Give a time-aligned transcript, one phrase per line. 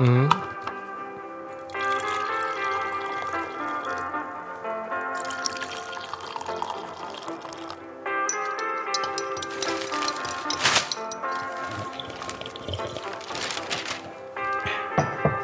[0.00, 0.28] Mm.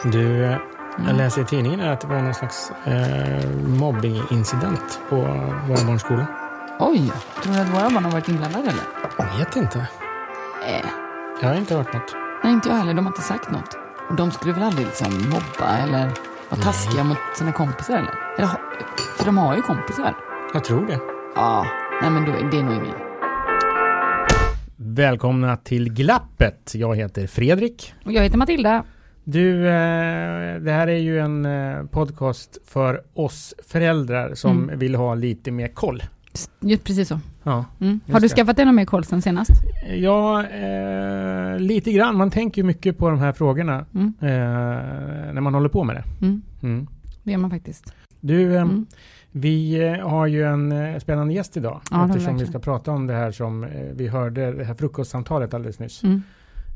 [0.04, 0.56] Du,
[1.06, 3.50] jag läser i tidningen att det var någon slags eh,
[3.80, 5.16] mobbingincident på
[5.68, 6.26] vår barnskola.
[6.78, 7.12] Oj,
[7.42, 8.82] tror du att våra barn har varit inblandade eller?
[9.18, 9.78] Jag vet inte.
[10.66, 10.86] Eh,
[11.42, 12.14] Jag har inte hört något.
[12.44, 12.94] nej, inte jag heller.
[12.94, 13.78] De har inte sagt något.
[14.10, 16.10] Och de skulle väl aldrig liksom mobba eller
[16.50, 18.14] vara taskiga mot sina kompisar eller?
[18.38, 18.48] eller?
[19.18, 20.14] För de har ju kompisar.
[20.52, 20.98] Jag tror det.
[21.34, 21.66] Ja,
[22.02, 22.94] nej men då, det är nog ingen.
[24.76, 26.72] Välkomna till Glappet.
[26.74, 27.94] Jag heter Fredrik.
[28.04, 28.84] Och jag heter Matilda.
[29.24, 34.78] Du, eh, det här är ju en eh, podcast för oss föräldrar som Mm.
[34.78, 36.02] vill ha lite mer koll.
[36.60, 37.20] Just precis så.
[37.42, 38.00] Ja, Mm.
[38.12, 39.50] Har du skaffat dig någon mer koll sen senast?
[39.96, 42.16] ja eh, lite grann.
[42.16, 44.12] Man tänker mycket på de här frågorna Mm.
[44.20, 44.28] eh,
[45.34, 46.04] när man håller på med det.
[46.26, 46.42] Mm.
[46.62, 46.86] Mm.
[47.22, 47.94] Det gör man faktiskt.
[48.20, 48.86] Du, eh, Mm.
[49.32, 51.80] vi eh, har ju en eh, spännande gäst idag.
[51.90, 55.54] Ja, eftersom vi ska prata om det här som eh, vi hörde, det här frukostsamtalet
[55.54, 56.02] alldeles nyss.
[56.02, 56.22] Mm.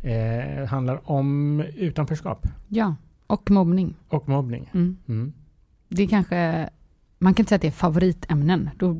[0.02, 2.94] Eh, handlar om utanförskap Ja,
[3.26, 3.94] och mobbning.
[4.08, 4.70] och mobbning.
[5.88, 6.68] Det kanske,
[7.18, 8.70] man kan inte säga att det är favoritämnen.
[8.78, 8.96] Då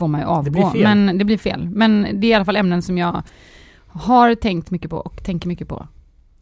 [0.00, 0.70] får man ju avgå.
[0.70, 0.82] fel.
[0.82, 1.68] Men det blir fel.
[1.72, 3.22] Men det är i alla fall ämnen som jag
[3.86, 5.88] har tänkt mycket på och tänker mycket på.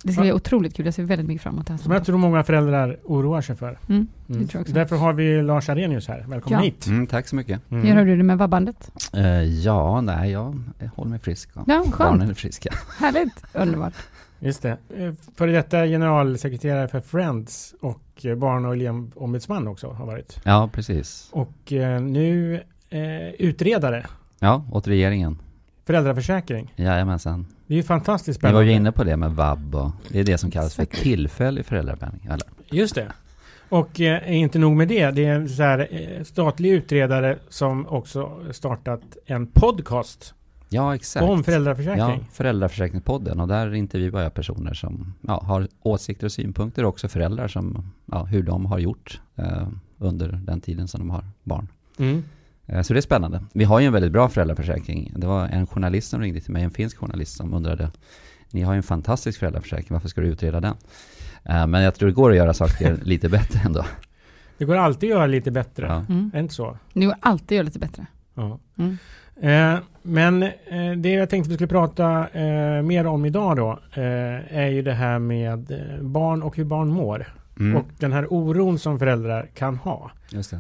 [0.05, 0.23] Det ska Ja.
[0.23, 0.85] bli otroligt kul.
[0.87, 1.79] Jag ser väldigt mycket fram emot det här.
[1.81, 3.69] Som jag tror många föräldrar oroar sig för.
[3.69, 4.07] Mm, Mm.
[4.27, 4.73] det tror jag också.
[4.75, 6.25] Därför har vi Lars Arrhenius här.
[6.29, 6.65] Välkommen Ja.
[6.65, 6.87] hit.
[6.87, 7.61] Mm, tack så mycket.
[7.71, 7.87] Mm.
[7.87, 8.91] Hur har du det med vabbandet?
[9.15, 10.63] Eh, ja, nej, jag,
[10.97, 11.51] håller mig frisk.
[11.55, 11.99] Ja, skönt.
[11.99, 12.71] Barnen är friska.
[12.99, 13.45] Härligt.
[13.55, 13.95] Underbart.
[14.41, 14.77] Just det.
[14.97, 20.41] Eh, Före detta generalsekreterare för Friends och eh, barn och elevombudsman också har varit.
[20.45, 21.29] Ja, precis.
[21.33, 22.61] Och nu
[22.91, 24.07] eh, utredare,
[24.41, 25.39] Ja, åt regeringen.
[25.87, 26.73] föräldraförsäkring.
[26.77, 27.47] Jajamensan.
[27.67, 28.59] Det är ju fantastiskt spännande.
[28.59, 31.67] var ju inne på det med vab och det är det som kallas för tillfällig
[31.67, 32.25] föräldrapenning.
[32.25, 32.47] Eller?
[32.71, 33.07] Just det.
[33.69, 37.87] Och eh, inte nog med det, det är en så här, eh, statlig utredare som
[37.89, 40.35] också startat en podcast
[40.69, 41.25] Ja, exakt.
[41.25, 42.27] om Ja, föräldraförsäkring.
[42.33, 47.49] Föräldraförsäkringspodden och där intervjuar jag personer som ja, har åsikter och synpunkter och också föräldrar
[47.49, 49.69] som, ja, hur de har gjort eh,
[49.99, 51.69] under den tiden som de har barn.
[51.99, 52.25] Mm.
[52.69, 53.41] Eh, Så det är spännande.
[53.53, 55.13] Vi har ju en väldigt bra föräldraförsäkring.
[55.17, 57.91] Det var en journalist som ringde till mig, en finsk journalist som undrade
[58.51, 60.75] Ni har ju en fantastisk föräldraförsäkring, varför ska du utreda den?
[61.45, 63.85] Eh, Men jag tror det går att göra saker lite bättre ändå.
[64.59, 65.87] Det går alltid att göra lite bättre.
[65.87, 66.05] Ja.
[66.09, 66.31] Mm.
[66.35, 66.79] Är inte så?
[66.93, 68.07] Det går alltid att göra lite bättre.
[68.35, 68.59] Ja.
[68.79, 68.99] Mm.
[69.41, 73.79] Eh, men eh, det jag tänkte vi skulle prata eh, mer om idag då
[74.51, 77.27] är ju det här med barn och hur barn mår.
[77.59, 80.11] Mm, Och den här oron som föräldrar kan ha.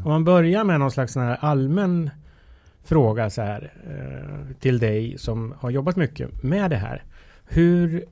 [0.04, 2.10] Om man börjar med någon slags sån allmän
[2.84, 7.04] fråga så här eh, till dig som har jobbat mycket med det här.
[7.44, 8.04] Hur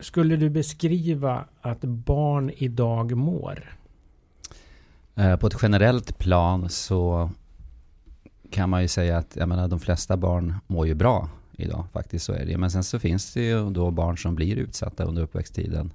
[0.00, 3.76] skulle du beskriva att barn idag mår?
[5.14, 7.30] Eh, på ett generellt plan så
[8.50, 11.84] kan man ju säga att jag menar, de flesta barn mår ju bra idag.
[11.92, 12.58] Faktiskt så är det.
[12.58, 15.92] Men sen så finns det ju då barn som blir utsatta under uppväxttiden.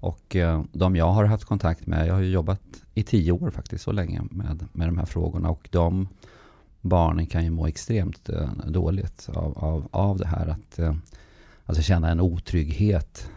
[0.00, 2.60] Och eh, de jag har haft kontakt med, jag har ju jobbat
[2.94, 5.50] i tio år faktiskt, så länge med, med de här frågorna.
[5.50, 6.08] Och de
[6.80, 10.46] barnen kan ju må extremt eh, dåligt av, av, av det här.
[10.46, 10.94] Att eh,
[11.66, 13.30] alltså känna en otrygghet.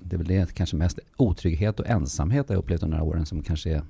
[0.00, 3.26] Det är väl det kanske mest otrygghet och ensamhet jag upplevt under de här åren
[3.26, 3.82] som kanske är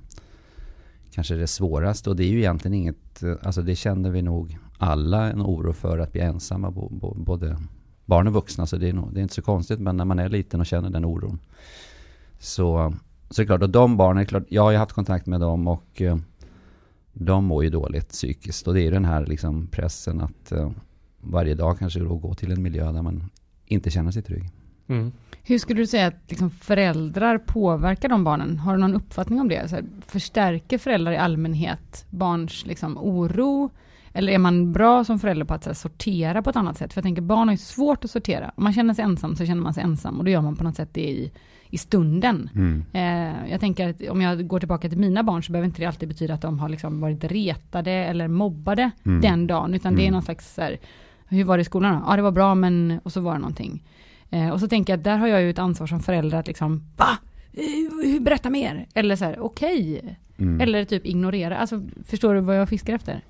[1.13, 2.11] kanske det svåraste.
[2.11, 5.99] Och det är ju egentligen inget, alltså det känner vi nog alla en oro för
[5.99, 6.71] att bli ensamma,
[7.17, 7.57] både
[8.05, 8.67] barn och vuxna.
[8.67, 10.67] Så det är, nog, det är inte så konstigt, men när man är liten och
[10.67, 11.39] känner den oron.
[12.43, 12.95] Så,
[13.31, 15.69] så är det klart, och de barnen, klart, jag har ju haft kontakt med dem
[15.69, 16.17] och eh,
[17.13, 18.69] de mår ju dåligt psykiskt.
[18.69, 20.71] Och det är den här liksom pressen att eh,
[21.21, 23.31] varje dag kanske då gå till en miljö där man
[23.67, 24.51] inte känner sig trygg.
[24.89, 25.13] Mm.
[25.43, 28.59] Hur skulle du säga att liksom föräldrar påverkar de barnen?
[28.59, 29.69] Har du någon uppfattning om det?
[29.69, 33.71] Så här, förstärker föräldrar i allmänhet barns liksom, oro?
[34.13, 36.93] Eller är man bra som förälder på att här, sortera på ett annat sätt?
[36.93, 38.53] För jag tänker barn har ju svårt att sortera.
[38.57, 40.65] Om man känner sig ensam så känner man sig ensam och då gör man på
[40.65, 41.33] något sätt det i,
[41.73, 42.51] i stunden.
[42.55, 42.85] Mm.
[42.93, 45.87] Eh, jag tänker att om jag går tillbaka till mina barn så behöver inte det
[45.87, 49.21] alltid betyda att de har liksom varit retade eller mobbade mm.
[49.21, 49.75] den dagen.
[49.75, 50.13] Utan det är mm.
[50.13, 50.81] någon slags så här,
[51.27, 52.05] hur var det i skolan då?
[52.09, 53.83] Ja det var bra men, och så var det någonting.
[54.31, 56.47] Eh, och så tänker jag att där har jag ju ett ansvar som förälder att
[56.47, 57.19] liksom, va?
[58.21, 58.87] Berätta mer.
[58.95, 59.99] Eller så här, okej.
[59.99, 60.15] Okay.
[60.39, 60.61] Mm.
[60.61, 61.57] Eller typ ignorera.
[61.57, 63.21] Alltså, förstår du vad jag fiskar efter?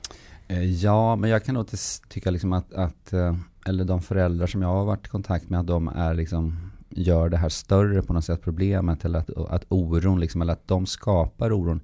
[0.49, 1.67] Eh, ja, men jag kan nog
[2.09, 3.37] tycka liksom att, att, eh,
[3.67, 7.29] eller de föräldrar som jag har varit i kontakt med, att de är liksom, gör
[7.29, 10.87] det här större på något sätt, problemet, eller att, att oron, liksom, eller att de
[10.87, 11.81] skapar oron.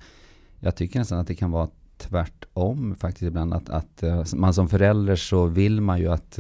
[0.60, 5.16] Jag tycker nästan att det kan vara tvärtom faktiskt ibland, att, att man som förälder
[5.16, 6.38] så vill man ju att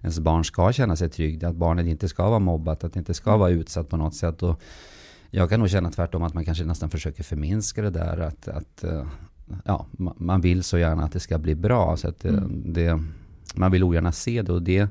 [0.00, 3.14] ens barn ska känna sig trygg, att barnet inte ska vara mobbat, att det inte
[3.14, 4.42] ska vara utsatt på något sätt.
[4.42, 4.60] Och
[5.30, 8.84] jag kan nog känna tvärtom att man kanske nästan försöker förminska det där, att, att
[8.84, 9.06] eh,
[9.64, 9.86] ja,
[10.16, 11.96] man vill så gärna att det ska bli bra.
[11.96, 12.72] Så att eh, mm.
[12.72, 13.02] det,
[13.54, 14.88] man vill ogärna se det och det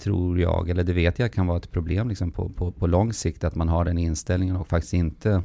[0.00, 3.12] tror jag, eller det vet jag kan vara ett problem liksom på, på, på lång
[3.12, 5.42] sikt, att man har den inställningen och faktiskt inte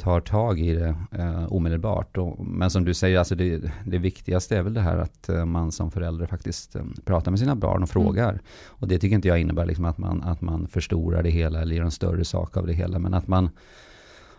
[0.00, 2.16] tar tag i det eh, omedelbart.
[2.16, 5.44] Och, men som du säger, alltså det, det viktigaste är väl det här att eh,
[5.44, 7.86] man som förälder faktiskt eh, pratar med sina barn och mm.
[7.86, 8.30] frågar.
[8.30, 8.42] Mm.
[8.66, 11.76] Och det tycker inte jag innebär liksom att, man, att man förstorar det hela eller
[11.76, 12.98] gör en större sak av det hela.
[12.98, 13.50] Men att man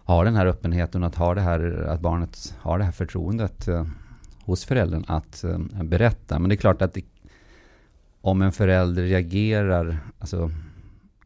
[0.04, 3.68] har den här öppenheten och att, ha det här, att barnet har det här förtroendet
[3.68, 3.86] eh,
[4.46, 5.46] hos föräldern att
[5.84, 6.40] berätta.
[6.40, 7.02] Men det är klart att det,
[8.22, 10.52] om en förälder reagerar, alltså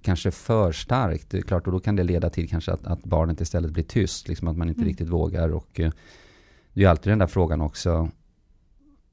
[0.02, 1.30] kanske för starkt.
[1.30, 3.84] Det är klart, och då kan det leda till kanske att, att barnet istället blir
[3.84, 4.28] tyst.
[4.28, 4.88] Liksom att man inte mm.
[4.88, 5.50] riktigt vågar.
[5.50, 5.92] Och eh,
[6.74, 8.10] det är ju alltid den där frågan också.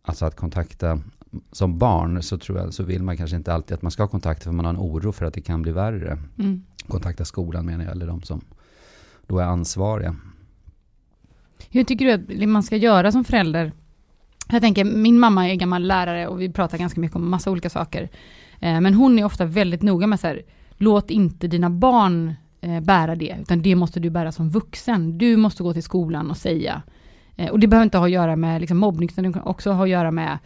[0.02, 1.00] Alltså att kontakta
[1.52, 4.44] som barn så tror jag så vill man kanske inte alltid att man ska kontakta
[4.44, 6.18] för man har en oro för att det kan bli värre.
[6.38, 6.64] Mm.
[6.88, 8.40] Kontakta skolan menar jag, eller de som
[9.26, 10.16] då är ansvariga.
[11.70, 13.72] Hur tycker du att man ska göra som förälder?
[14.48, 17.70] Jag tänker, min mamma är gammal lärare och vi pratar ganska mycket om massa olika
[17.70, 18.08] saker.
[18.60, 20.42] Eh, men hon är ofta väldigt noga med så här,
[20.76, 25.18] låt inte dina barn eh, bära det, utan det måste du bära som vuxen.
[25.18, 26.82] Du måste gå till skolan och säga.
[27.36, 29.70] Eh, och det behöver inte ha att göra med liksom, mobbning, utan det kan också
[29.72, 30.38] ha att göra med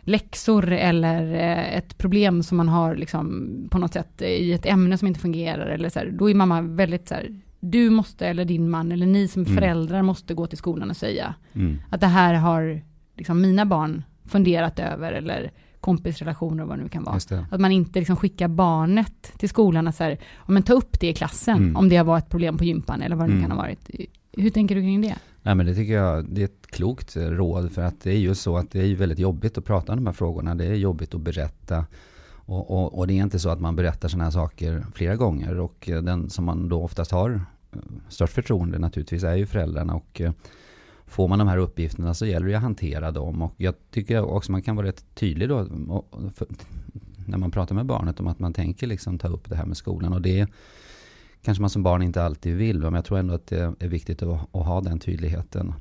[0.00, 1.32] läxor eller
[1.76, 5.66] ett problem som man har liksom, på något sätt i ett ämne som inte fungerar.
[5.66, 6.10] Eller så här.
[6.10, 9.54] Då är mamma väldigt så här, du måste, eller din man, eller ni som mm.
[9.54, 11.78] föräldrar måste gå till skolan och säga mm.
[11.90, 12.82] att det här har
[13.18, 17.18] liksom, mina barn funderat över, eller kompisrelationer och vad det nu kan vara.
[17.50, 21.08] Att man inte liksom skickar barnet till skolan och så här, men ta upp det
[21.08, 21.76] i klassen mm.
[21.76, 23.48] om det har varit ett problem på gympan eller vad det nu mm.
[23.48, 23.90] kan ha varit.
[24.32, 25.16] Hur tänker du kring det?
[25.42, 28.34] Nej men det tycker jag, det är ett klokt råd för att det är ju
[28.34, 30.54] så att det är väldigt jobbigt att prata om de här frågorna.
[30.54, 31.84] Det är jobbigt att berätta.
[32.30, 35.60] Och, och, och det är inte så att man berättar sådana här saker flera gånger
[35.60, 37.30] och den som man då oftast har
[37.72, 40.32] eh, störst förtroende naturligtvis är ju föräldrarna och eh,
[41.08, 43.42] får man de här uppgifterna så gäller det att hantera dem.
[43.42, 45.66] Och jag tycker också man kan vara rätt tydlig då
[47.26, 49.76] när man pratar med barnet om att man tänker liksom ta upp det här med
[49.76, 50.12] skolan.
[50.12, 50.46] Och det
[51.42, 54.22] kanske man som barn inte alltid vill, men jag tror ändå att det är viktigt
[54.22, 55.74] att, att ha den tydligheten.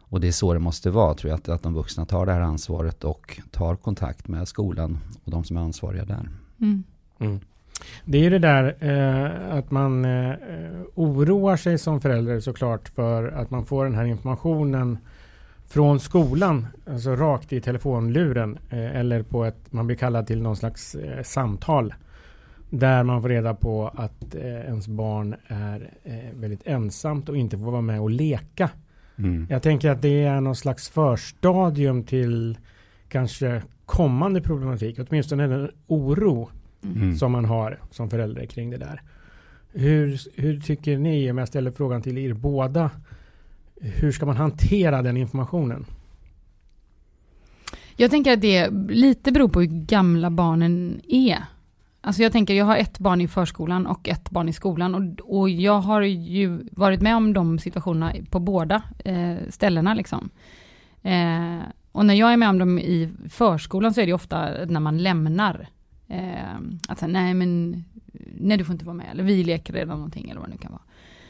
[0.00, 2.32] Och det är så det måste vara, tror jag, att, att de vuxna tar det
[2.32, 6.28] här ansvaret och tar kontakt med skolan och de som är ansvariga där.
[6.60, 6.84] Mm.
[7.18, 7.40] Mm.
[8.04, 10.34] Det är ju det där eh, att man eh,
[10.94, 14.98] oroar sig som förälder såklart för att man får den här informationen
[15.68, 20.56] från skolan, alltså rakt i telefonluren eh, eller på ett, man blir kallad till någon
[20.56, 21.94] slags eh, samtal
[22.70, 27.58] där man får reda på att eh, ens barn är eh, väldigt ensamt och inte
[27.58, 28.70] får vara med och leka.
[29.16, 29.46] Mm.
[29.50, 32.58] Jag tänker att det är någon slags förstadium till
[33.08, 36.48] kanske kommande problematik, åtminstone en oro
[36.84, 37.16] Mm.
[37.16, 39.02] som man har som förälder kring det där.
[39.72, 42.90] Hur, hur tycker ni, om jag ställer frågan till er båda,
[43.80, 45.86] hur ska man hantera den informationen?
[47.96, 51.44] Jag tänker att det lite beror på hur gamla barnen är.
[52.00, 55.40] Alltså jag tänker, jag har ett barn i förskolan och ett barn i skolan och,
[55.40, 60.30] och jag har ju varit med om de situationerna på båda eh, ställena liksom.
[61.02, 61.58] Eh,
[61.92, 64.98] och när jag är med om dem i förskolan så är det ofta när man
[64.98, 65.68] lämnar.
[66.08, 66.54] Eh,
[66.88, 67.84] att säga, nej men,
[68.40, 70.58] nej du får inte vara med, eller vi leker redan någonting eller vad det nu
[70.58, 70.82] kan vara.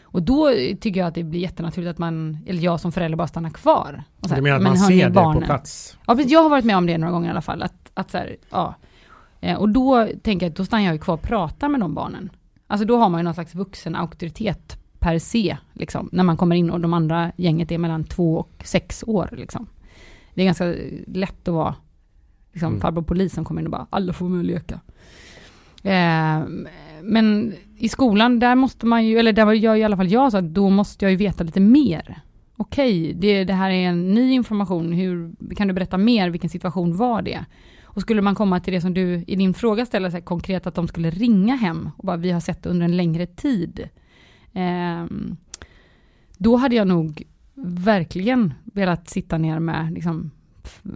[0.02, 0.50] Och då
[0.80, 4.04] tycker jag att det blir jättenaturligt att man, eller jag som förälder bara stannar kvar.
[4.20, 5.98] Och så här, du menar att "Men man ser det barnen." på plats?
[6.06, 6.32] Ja, precis.
[6.32, 7.62] jag har varit med om det några gånger i alla fall.
[7.62, 8.74] Att, att så här, ja.
[9.40, 11.94] Eh, Och då tänker jag att då stannar jag ju kvar och pratar med de
[11.94, 12.30] barnen.
[12.66, 16.56] Alltså då har man ju någon slags vuxen auktoritet per se, liksom, när man kommer
[16.56, 19.28] in och de andra gänget är mellan två och sex år.
[19.32, 19.66] Liksom.
[20.34, 20.74] Det är ganska
[21.06, 21.74] lätt att vara
[22.54, 22.80] liksom, Mm.
[22.80, 24.80] farbror polis som kommer in och bara, alla får med och leka.
[25.82, 26.46] Eh,
[27.02, 30.38] men i skolan, där måste man ju, eller där gör i alla fall jag så
[30.38, 32.20] att då måste jag ju veta lite mer.
[32.56, 36.96] Okej, det, det här är en ny information, hur, kan du berätta mer, vilken situation
[36.96, 37.44] var det?
[37.84, 40.74] Och skulle man komma till det som du i din fråga ställer sig konkret, att
[40.74, 43.88] de skulle ringa hem och bara, vi har sett det under en längre tid.
[44.52, 45.36] Ehm,
[46.38, 47.22] då hade jag nog
[47.54, 50.30] verkligen velat sitta ner med liksom,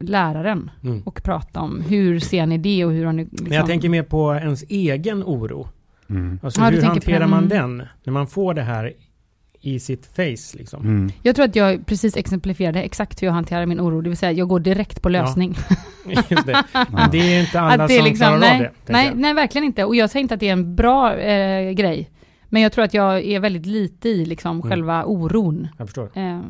[0.01, 1.03] läraren Mm.
[1.03, 3.25] och prata om hur ser ni det och hur har ni...
[3.25, 5.69] Liksom, Men jag tänker mer på ens egen oro.
[6.11, 6.39] Mm.
[6.43, 7.83] Alltså Ja, hur på hanterar den- man den?
[8.05, 8.93] När man får det här
[9.61, 10.83] i sitt face liksom.
[10.83, 11.11] Mm.
[11.23, 14.33] Jag tror att jag precis exemplifierade exakt hur jag hanterar min oro, det vill säga
[14.33, 15.55] jag går direkt på lösning.
[16.29, 16.65] Det.
[16.73, 16.87] Ja.
[16.91, 18.93] Men det är inte alla det är som liksom, klarar nej, av det.
[18.93, 19.85] nej, nej, verkligen inte.
[19.85, 22.11] Och jag säger inte att det är en bra eh, grej.
[22.49, 24.71] Men jag tror att jag är väldigt lite i liksom Mm.
[24.71, 25.69] själva oron.
[25.79, 26.11] Jag förstår.
[26.15, 26.41] Eh,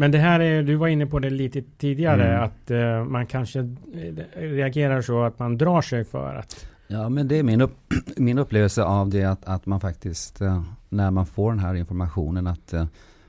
[0.00, 2.44] Men det här är, du var inne på det lite tidigare, Mm.
[2.44, 6.66] att eh, man kanske eh, reagerar så att man drar sig för att...
[6.86, 7.76] Ja, men det är min, upp,
[8.16, 12.46] min upplevelse av det att, att man faktiskt, eh, när man får den här informationen,
[12.46, 12.86] att eh,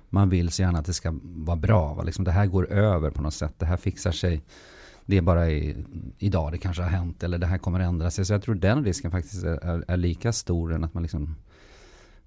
[0.09, 1.93] man vill så gärna att det ska vara bra.
[1.93, 2.03] Va?
[2.03, 4.41] Liksom det här går över på något sätt, det här fixar sig.
[5.05, 5.85] Det är bara i,
[6.17, 8.25] idag det kanske har hänt eller det här kommer ändra sig.
[8.25, 11.35] Så jag tror den risken faktiskt är, är, lika stor än att man liksom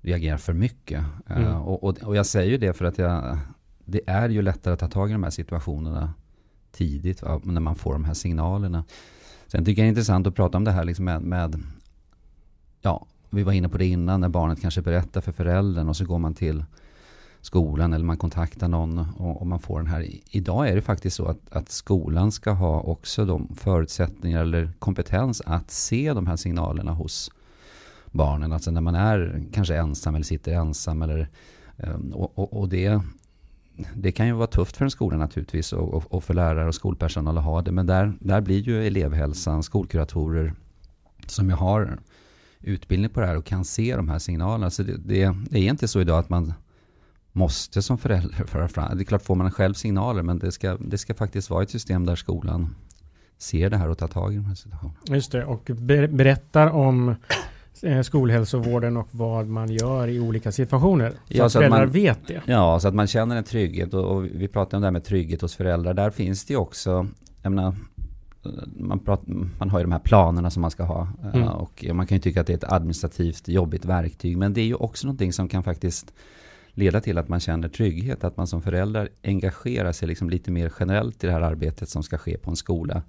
[0.00, 1.04] reagerar för mycket.
[1.26, 1.54] Mm.
[1.54, 3.38] och, och, och jag säger ju det för att jag,
[3.92, 6.14] det är ju lättare att ta tag i de här situationerna
[6.72, 7.40] tidigt, va?
[7.44, 8.84] när man får de här signalerna.
[9.46, 11.62] Sen tycker jag det är intressant att prata om det här liksom med, med,
[12.80, 16.04] ja, vi var inne på det innan, när barnet kanske berättar för föräldern och så
[16.04, 16.64] går man till
[17.40, 20.06] skolan eller man kontaktar någon och, och man får den här.
[20.30, 25.42] Idag är det faktiskt så att, att skolan ska ha också de förutsättningar eller kompetens
[25.46, 27.30] att se de här signalerna hos
[28.06, 28.52] barnen.
[28.52, 31.28] Alltså när man är kanske ensam eller sitter ensam eller
[31.76, 33.02] ehm, och, och, och det
[33.94, 36.74] det kan ju vara tufft för en skola naturligtvis och, och, och för lärare och
[36.74, 37.72] skolpersonal att ha det.
[37.72, 40.54] Men där, där blir ju elevhälsan, skolkuratorer
[41.26, 41.98] som ju har
[42.60, 44.70] utbildning på det här och kan se de här signalerna.
[44.70, 46.54] Så det, det, det är inte så idag att man
[47.32, 48.96] måste som förälder föra fram.
[48.96, 51.70] Det är klart får man själv signaler men det ska, det ska faktiskt vara ett
[51.70, 52.74] system där skolan
[53.38, 54.98] ser det här och tar tag i de här situationerna.
[55.06, 57.14] Just det, och ber- berättar om
[58.04, 61.10] skolhälsovården och vad man gör i olika situationer.
[61.10, 62.42] Så Ja, att så att föräldrar man- vet det.
[62.46, 65.04] Ja, så att man känner en trygghet och, och vi pratar om det här med
[65.04, 65.94] trygghet hos föräldrar.
[65.94, 67.06] Där finns det ju också,
[67.42, 67.74] jag menar,
[68.78, 69.24] man, pratar,
[69.58, 71.08] man har ju de här planerna som man ska ha.
[71.22, 71.48] eh, Mm.
[71.48, 74.36] Och man kan ju tycka att det är ett administrativt jobbigt verktyg.
[74.36, 76.12] Men det är ju också någonting som kan faktiskt
[76.74, 78.24] leda till att man känner trygghet.
[78.24, 82.02] Att man som förälder engagerar sig liksom lite mer generellt i det här arbetet som
[82.02, 83.02] ska ske på en skola.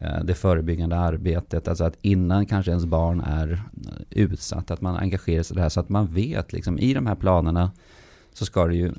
[0.00, 4.96] Eh, Det förebyggande arbetet, alltså att innan kanske ens barn är eh, utsatt, att man
[4.96, 7.70] engagerar sig i det här så att man vet liksom i de här planerna
[8.32, 8.92] så ska det ju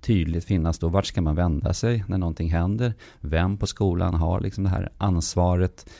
[0.00, 2.94] tydligt finnas då vart ska man vända sig när någonting händer.
[3.20, 5.90] Vem på skolan har liksom det här ansvaret.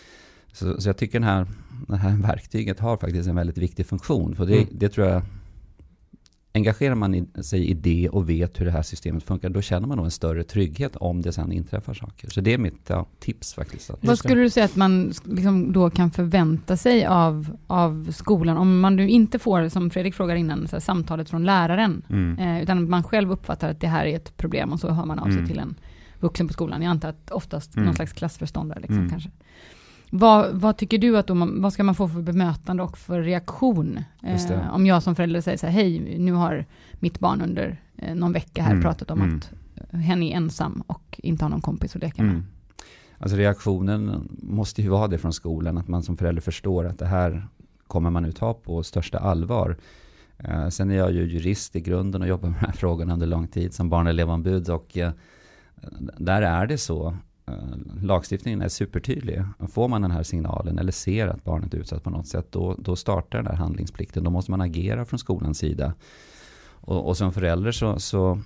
[0.53, 1.47] Så, så jag tycker den här,
[1.89, 4.35] det här verktyget har faktiskt en väldigt viktig funktion.
[4.35, 4.69] För det, Mm.
[4.73, 5.23] det tror jag,
[6.53, 9.97] engagerar man sig i det och vet hur det här systemet funkar, då känner man
[9.97, 12.29] nog en större trygghet om det sen inträffar saker.
[12.31, 13.91] Så det är mitt ja, tips faktiskt.
[14.01, 18.57] Vad skulle du säga att man liksom då kan förvänta sig av, av skolan?
[18.57, 22.03] Om man nu inte får, som Fredrik frågar innan, här, samtalet från läraren.
[22.11, 22.39] mm.
[22.39, 25.19] Eh, utan man själv uppfattar att det här är ett problem och så hör man
[25.19, 25.47] av sig Mm.
[25.47, 25.75] till en
[26.21, 26.83] vuxen på skolan.
[26.83, 27.87] Jag antar att oftast Mm.
[27.87, 29.11] någon slags klassförståndare liksom, Mm.
[29.11, 29.31] kanske.
[30.11, 33.99] Vad, vad tycker du att då vad ska man få för bemötande och för reaktion?
[34.23, 38.15] Eh, om jag som förälder säger så här, hej, nu har mitt barn under eh,
[38.15, 38.83] någon vecka här Mm.
[38.83, 39.37] pratat om Mm.
[39.37, 39.51] att
[40.01, 42.31] hen är ensam och inte har någon kompis att leka med.
[42.33, 42.45] Mm.
[43.19, 47.07] Alltså reaktionen måste ju vara det från skolan, att man som förälder förstår att det
[47.07, 47.47] här
[47.87, 49.77] kommer man nu ta på största allvar.
[50.39, 53.27] Eh, sen är jag ju jurist i grunden och jobbar med de här frågorna under
[53.27, 55.13] lång tid som barn och elevombud och eh,
[56.19, 57.15] där är det så eh,
[57.51, 59.45] Eh, lagstiftningen är supertydlig.
[59.73, 62.77] Får man den här signalen eller ser att barnet är utsatt på något sätt, då,
[62.79, 64.25] då startar den här handlingsplikten.
[64.25, 65.95] Då måste man agera från skolans sida.
[66.81, 68.39] Och, och som förälder så, så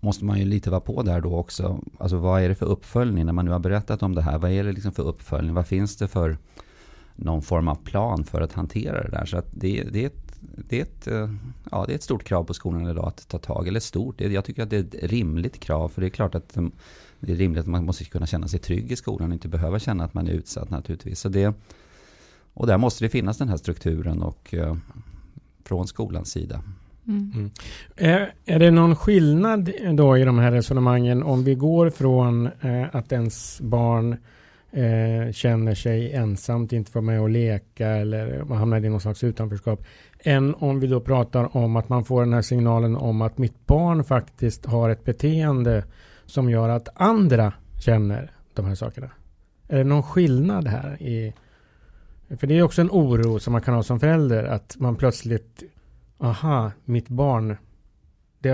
[0.00, 1.80] måste man ju lite vara på där då också.
[1.98, 4.38] Alltså vad är det för uppföljning när man nu har berättat om det här?
[4.38, 5.54] Vad är det liksom för uppföljning?
[5.54, 6.38] Vad finns det för
[7.16, 9.24] någon form av plan för att hantera det där?
[9.24, 11.34] Så att det, det, är, ett, det, är, ett, eh,
[11.70, 14.44] ja, det är ett stort krav på skolan idag att ta tag Eller stort, jag
[14.44, 15.88] tycker att det är ett rimligt krav.
[15.88, 16.58] För det är klart att
[17.26, 19.78] det är rimligt att man måste kunna känna sig trygg i skolan och inte behöva
[19.78, 21.20] känna att man är utsatt naturligtvis.
[21.20, 21.54] Så det,
[22.54, 24.76] och där måste det finnas den här strukturen och eh,
[25.64, 26.62] från skolans sida.
[27.08, 27.32] Mm.
[27.34, 27.50] Mm.
[27.96, 32.86] Är, är det någon skillnad då i de här resonemangen om vi går från eh,
[32.92, 34.16] att ens barn
[34.70, 39.84] eh, känner sig ensamt, inte får med och leka eller hamnar i någon slags utanförskap,
[40.18, 43.66] än om vi då pratar om att man får den här signalen om att mitt
[43.66, 45.84] barn faktiskt har ett beteende
[46.32, 49.10] som gör att andra känner de här sakerna.
[49.68, 51.02] Är det någon skillnad här?
[51.02, 51.32] i
[52.36, 55.62] För det är också en oro som man kan ha som förälder att man plötsligt
[56.18, 57.56] aha, mitt barn,
[58.38, 58.52] det,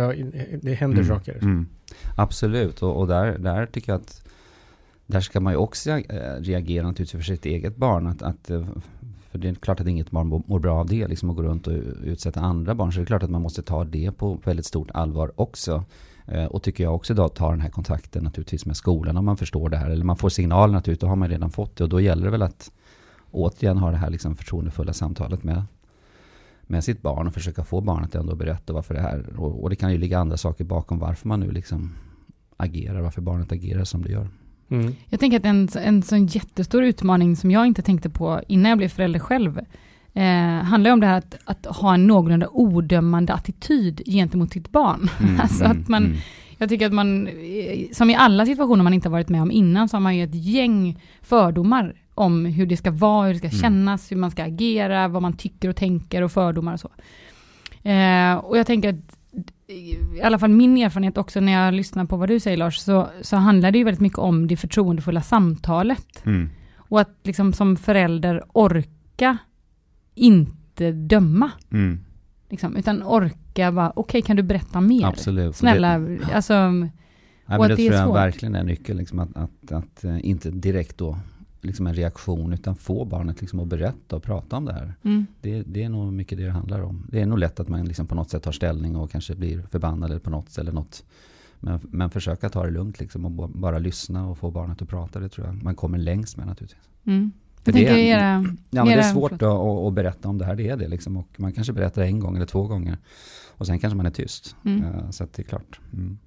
[0.63, 1.39] det händer mm, saker.
[1.43, 1.67] Mm.
[2.17, 4.29] Absolut, och, och, där, där tycker jag att
[5.07, 5.91] där ska man ju också
[6.39, 8.07] reagera naturligtvis för sitt eget barn.
[8.07, 8.51] Att, att,
[9.31, 11.67] för det är klart att inget barn mår bra av det, liksom att gå runt
[11.67, 11.73] och
[12.05, 12.93] utsätta andra barn.
[12.93, 15.85] Så det är klart att man måste ta det på väldigt stort allvar också.
[16.29, 19.37] Eh, och tycker jag också då ta den här kontakten naturligtvis med skolan om man
[19.37, 19.91] förstår det här.
[19.91, 21.85] Eller man får signaler naturligtvis, då har man redan fått det.
[21.85, 22.71] Och då gäller det väl att
[23.31, 25.63] återigen ha det här liksom förtroendefulla samtalet med
[26.71, 29.41] med sitt barn och försöka få barnet ändå att berätta varför det är.
[29.41, 31.95] Och, och, det kan ju ligga andra saker bakom varför man nu liksom
[32.57, 34.29] agerar, varför barnet agerar som det gör.
[34.69, 34.95] Mm.
[35.07, 38.79] Jag tänker att en, en sån jättestor utmaning som jag inte tänkte på innan jag
[38.79, 39.61] blev förälder själv,
[40.19, 45.11] eh, handlar om det här att, att, ha en någorlunda odömande attityd gentemot sitt barn.
[45.21, 46.17] Mm, alltså att mm, man, mm.
[46.59, 47.29] Jag tycker att man,
[47.93, 50.25] som i alla situationer man inte har varit med om innan, så har man ju
[50.25, 53.61] ett gäng fördomar om hur det ska vara, hur det ska mm.
[53.61, 56.91] kännas, hur man ska agera, vad man tycker och tänker och fördomar och så.
[57.89, 59.19] Eh, och jag tänker att
[59.69, 63.09] i alla fall min erfarenhet också när jag lyssnar på vad du säger Lars, så,
[63.21, 66.27] så handlar det ju väldigt mycket om det förtroendefulla samtalet.
[66.27, 66.51] Mm.
[66.77, 69.39] Och att liksom som förälder orka
[70.19, 71.51] inte döma.
[71.71, 71.99] Mm.
[72.51, 75.07] Liksom, utan orka vara, okej okay, kan du berätta mer?
[75.07, 75.57] Absolut.
[75.57, 76.53] Snälla, det, alltså.
[76.53, 78.17] Ja, men det, det tror jag svårt.
[78.17, 81.19] verkligen är nyckeln, liksom att, att, att, att, eh, inte direkt då
[81.61, 84.95] liksom en reaktion utan få barnet liksom att berätta och prata om det här.
[85.03, 85.27] Mm.
[85.41, 87.07] Det, det, är nog mycket det det handlar om.
[87.09, 89.63] Det är nog lätt att man liksom på något sätt tar ställning och kanske blir
[89.71, 91.05] förbannad eller på något sätt eller något.
[91.61, 95.21] Men, men försöka ta det lugnt liksom och bara lyssna och få barnet att prata.
[95.21, 96.89] Det tror jag man kommer längst med naturligtvis.
[97.05, 97.33] Mm.
[97.73, 100.57] För det, är, era, ja, men det är svårt att, att, berätta om det här,
[100.57, 101.17] det är det liksom.
[101.17, 102.99] Och man kanske berättar en gång eller två gånger.
[103.49, 104.57] Och sen kanske man är tyst.
[104.65, 104.85] Mm.
[104.85, 105.81] Uh, så det är klart.
[105.93, 106.19] Mm.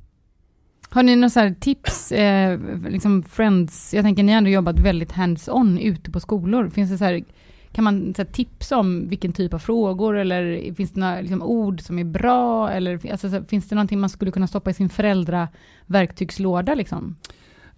[0.90, 5.80] Har ni några tips, eh, liksom friends, jag tänker ni har ändå jobbat väldigt hands-on
[5.80, 6.70] ute på skolor.
[6.70, 7.24] Finns det så här,
[7.72, 11.42] kan man så här, tipsa om vilken typ av frågor eller finns det några liksom,
[11.42, 12.72] ord som är bra?
[12.72, 17.16] Eller alltså, så, finns det någonting man skulle kunna stoppa i sin föräldraverktygslåda liksom?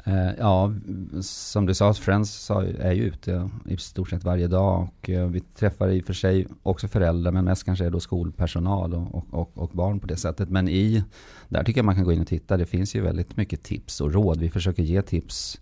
[0.06, 0.74] Eh, ja,
[1.22, 5.40] som du sa, Friends är ju ute i stort sett varje dag och eh, vi
[5.40, 9.58] träffar i och för sig också föräldrar men mest kanske är då skolpersonal och, och,
[9.58, 10.50] och, barn på det sättet.
[10.50, 11.04] Men i,
[11.50, 12.58] där tycker jag man kan gå in och titta.
[12.58, 14.40] Det finns ju väldigt mycket tips och råd.
[14.40, 15.62] Vi försöker ge tips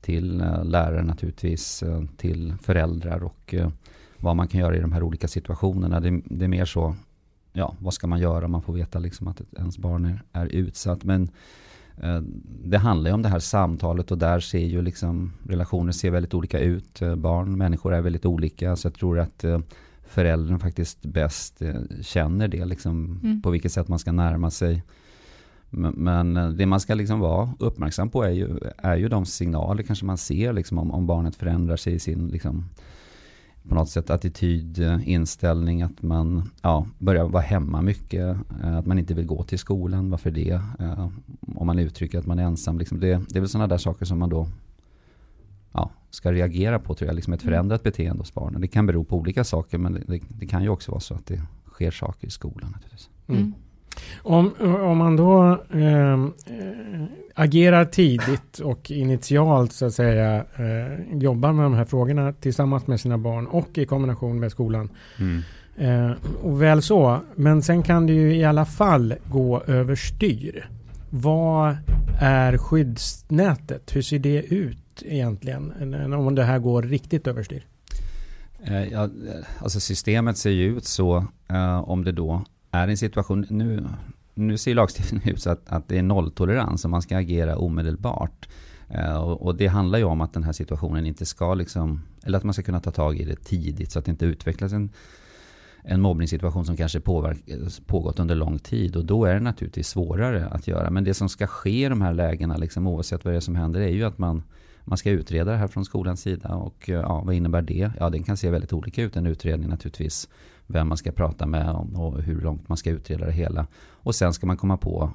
[0.00, 1.84] till eh, lärare naturligtvis,
[2.16, 3.54] till föräldrar och
[4.16, 6.00] vad man kan göra i de här olika situationerna.
[6.00, 6.96] Det, det är mer så,
[7.52, 8.48] ja, vad ska man göra?
[8.48, 11.04] Man får veta liksom att ens barn är, är utsatt.
[11.04, 11.30] Men
[12.64, 16.34] det handlar ju om det här samtalet och där ser ju liksom relationer ser väldigt
[16.34, 17.02] olika ut.
[17.02, 19.58] Eh, barn, människor är väldigt olika så jag tror att eh,
[20.08, 21.62] föräldern faktiskt bäst
[22.00, 23.42] känner det liksom mm.
[23.42, 24.82] på vilket sätt man ska närma sig.
[25.70, 30.04] Men det man ska liksom vara uppmärksam på är ju, är ju de signaler kanske
[30.04, 32.64] man ser liksom om, om barnet förändrar sig i sin liksom,
[33.68, 38.98] på något sätt attityd, inställning, att man ja, börjar vara hemma mycket, eh, att man
[38.98, 40.60] inte vill gå till skolan, varför det?
[40.80, 41.08] Eh,
[41.56, 44.04] om man uttrycker att man är ensam, liksom det, det är väl sådana där saker
[44.04, 44.48] som man då
[45.72, 47.52] ja, ska reagera på tror jag, liksom ett mm.
[47.52, 48.60] förändrat beteende hos barnen.
[48.60, 51.26] Det kan bero på olika saker, men det, det kan ju också vara så att
[51.26, 52.70] det sker saker i skolan.
[52.70, 53.10] Naturligtvis.
[53.26, 53.40] Mm.
[53.40, 53.54] mm.
[54.22, 56.26] Om, om man då eh,
[57.38, 63.00] agerar tidigt och initialt så att säga eh, jobbar med de här frågorna tillsammans med
[63.00, 64.90] sina barn och i kombination med skolan.
[65.18, 65.42] Mm.
[65.76, 70.70] Eh, och väl så, men sen kan det ju i alla fall gå överstyr.
[71.10, 71.76] Vad
[72.20, 73.96] är skyddsnätet?
[73.96, 77.66] Hur ser det ut egentligen om det här går riktigt överstyr?
[78.64, 79.08] Eh, ja,
[79.58, 83.84] alltså systemet ser ju ut så eh, om det då är en situation, nu,
[84.36, 88.48] nu ser lagstiftningen ut så att, att det är nolltolerans och man ska agera omedelbart.
[88.88, 92.38] Eh, och, och, det handlar ju om att den här situationen inte ska liksom, eller
[92.38, 94.90] att man ska kunna ta tag i det tidigt så att det inte utvecklas en,
[95.82, 97.38] en mobbningssituation som kanske påverk,
[97.86, 98.96] pågått under lång tid.
[98.96, 100.90] Och då är det naturligtvis svårare att göra.
[100.90, 103.56] Men det som ska ske i de här lägena, liksom, oavsett vad det är som
[103.56, 104.42] händer, är ju att man,
[104.84, 106.54] man ska utreda det här från skolans sida.
[106.54, 107.90] Och ja, vad innebär det?
[107.98, 110.28] Ja, den kan se väldigt olika ut, en utredning naturligtvis.
[110.66, 113.66] Vem man ska prata med och hur långt man ska utreda det hela.
[113.76, 115.14] Och sen ska man komma på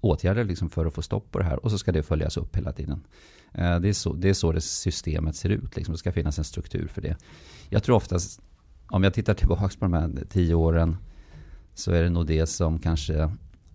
[0.00, 2.56] åtgärder liksom för att få stopp på det här och så ska det följas upp
[2.56, 3.04] hela tiden.
[3.52, 5.76] Eh, det är så det, är så det systemet ser ut.
[5.76, 5.92] Liksom.
[5.92, 7.16] Det ska finnas en struktur för det.
[7.68, 8.40] Jag tror oftast,
[8.88, 10.96] om jag tittar tillbaka på de här tio åren,
[11.74, 13.30] så är det nog det som kanske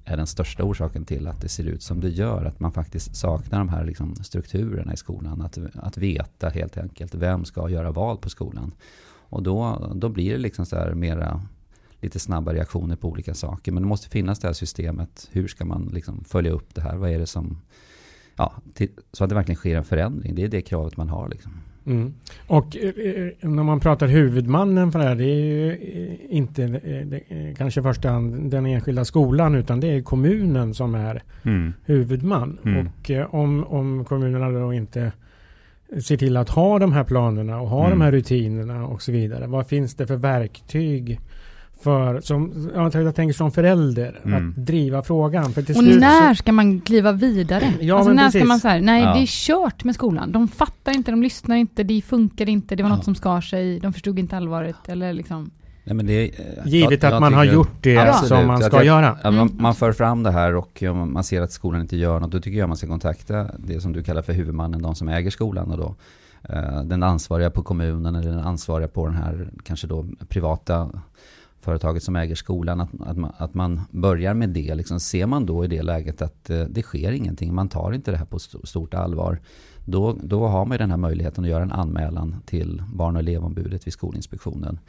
[0.05, 2.45] är den största orsaken till att det ser ut som det gör.
[2.45, 5.41] Att man faktiskt saknar de här liksom strukturerna i skolan.
[5.41, 8.71] Att, att veta helt enkelt vem ska göra vad på skolan.
[9.35, 11.41] Och då, då blir det liksom så här mera
[12.01, 13.71] lite snabba reaktioner på olika saker.
[13.71, 15.29] Men det måste finnas det här systemet.
[15.31, 16.95] Hur ska man liksom följa upp det här?
[16.95, 17.57] Vad är det som...
[18.35, 20.35] Ja, till, så att det verkligen sker en förändring.
[20.35, 21.29] Det är det kravet man har.
[21.29, 21.51] Liksom.
[21.85, 22.13] Mm.
[22.47, 26.63] Och eh, eh när man pratar huvudmannen för det här, det är ju eh, inte
[26.63, 31.73] eh, kanske i första hand den enskilda skolan, utan det är kommunen som är mm.
[31.85, 32.59] huvudman.
[32.65, 32.87] Mm.
[32.87, 35.11] Och eh, om, om kommunerna då inte
[36.01, 37.99] ser till att ha de här planerna och ha mm.
[37.99, 39.47] de här rutinerna och så vidare.
[39.47, 41.19] Vad finns det för verktyg
[41.81, 44.49] för, som, jag tänker som förälder, mm.
[44.49, 45.51] att driva frågan.
[45.53, 47.73] För och när ska man kliva vidare?
[47.79, 48.41] Ja, alltså när precis.
[48.41, 49.13] ska man säga, nej ja.
[49.13, 50.31] det är kört med skolan.
[50.31, 52.95] De fattar inte, de lyssnar inte, det funkar inte, det var ja.
[52.95, 55.51] något som skar sig, de förstod inte allvaret eller liksom.
[55.87, 58.75] Nej, men det, eh, Givet jag, att man har gjort det absolut, som man ska
[58.77, 59.17] jag, göra.
[59.23, 62.31] Ja, man, man, för fram det här och man ser att skolan inte gör något,
[62.31, 65.31] då tycker jag man ska kontakta det som du kallar för huvudmannen, de som äger
[65.31, 65.95] skolan och då
[66.53, 70.89] eh, den ansvariga på kommunen eller den ansvariga på den här kanske då privata
[71.61, 74.75] företaget som äger skolan, att, att, man, att man börjar med det.
[74.75, 78.11] Liksom, ser man då i det läget att eh, det sker ingenting, man tar inte
[78.11, 79.39] det här på stort allvar,
[79.85, 83.87] då, då har man den här möjligheten att göra en anmälan till Barn och elevombudet
[83.87, 84.79] vid Skolinspektionen.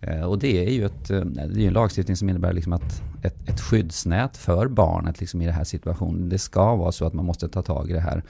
[0.00, 3.02] Eh, och det är ju ett, eh, det är en lagstiftning som innebär liksom att
[3.22, 6.28] ett, ett skyddsnät för barnet liksom i den här situationen.
[6.28, 8.22] Det ska vara så att man måste ta tag i det här.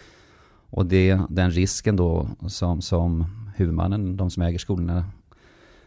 [0.70, 5.04] Och det, den risken då som, som huvudmannen, de som äger skolorna,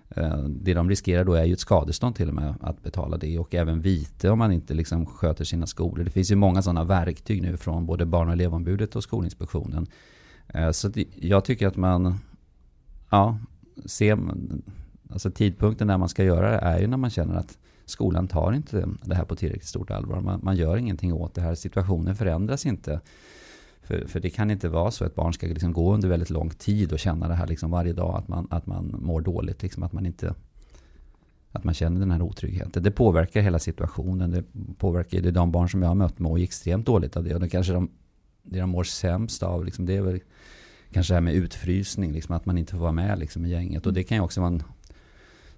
[0.10, 3.40] eh, det de riskerar då är ju ett skadestånd till och med att betala det
[3.40, 6.04] och även vite om man inte liksom sköter sina skolor.
[6.04, 9.88] Det finns ju många sådana verktyg nu från både Barn och elevombudet och Skolinspektionen.
[10.72, 12.18] Så jag tycker att man,
[13.10, 13.38] ja,
[13.86, 14.20] ser,
[15.14, 18.54] alltså tidpunkten när man ska göra det är ju när man känner att skolan tar
[18.54, 20.22] inte det här på tillräckligt stort allvar.
[20.22, 23.00] Man, man gör ingenting åt det här, situationen förändras inte.
[23.82, 26.30] För, för det kan inte vara så att ett barn ska liksom gå under väldigt
[26.30, 29.64] lång tid och känna det här liksom varje dag, att man, att man mår dåligt,
[29.64, 30.34] liksom, att man inte
[31.52, 32.84] att man känner den här otryggheten.
[32.84, 34.32] Det påverkar hela situationen.
[34.32, 34.44] Det
[34.78, 37.34] påverkar det de barn som jag har mött mår extremt dåligt av det.
[37.34, 37.90] Och det kanske de,
[38.44, 40.20] det de mår sämst av, liksom, det är väl
[40.92, 43.86] kanske det här med utfrysning, liksom, att man inte får vara med liksom, i gänget.
[43.86, 44.64] Och det kan ju också vara en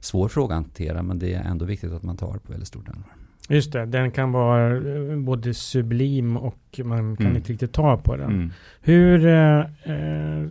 [0.06, 2.90] svår fråga att hantera, men det är ändå viktigt att man tar på väldigt stort
[2.90, 3.14] allvar.
[3.50, 7.38] Just det, den kan vara eh, både sublim och man kan mm.
[7.38, 8.32] inte riktigt ta på den.
[8.32, 8.52] Mm.
[8.82, 10.48] Hur eh, eh,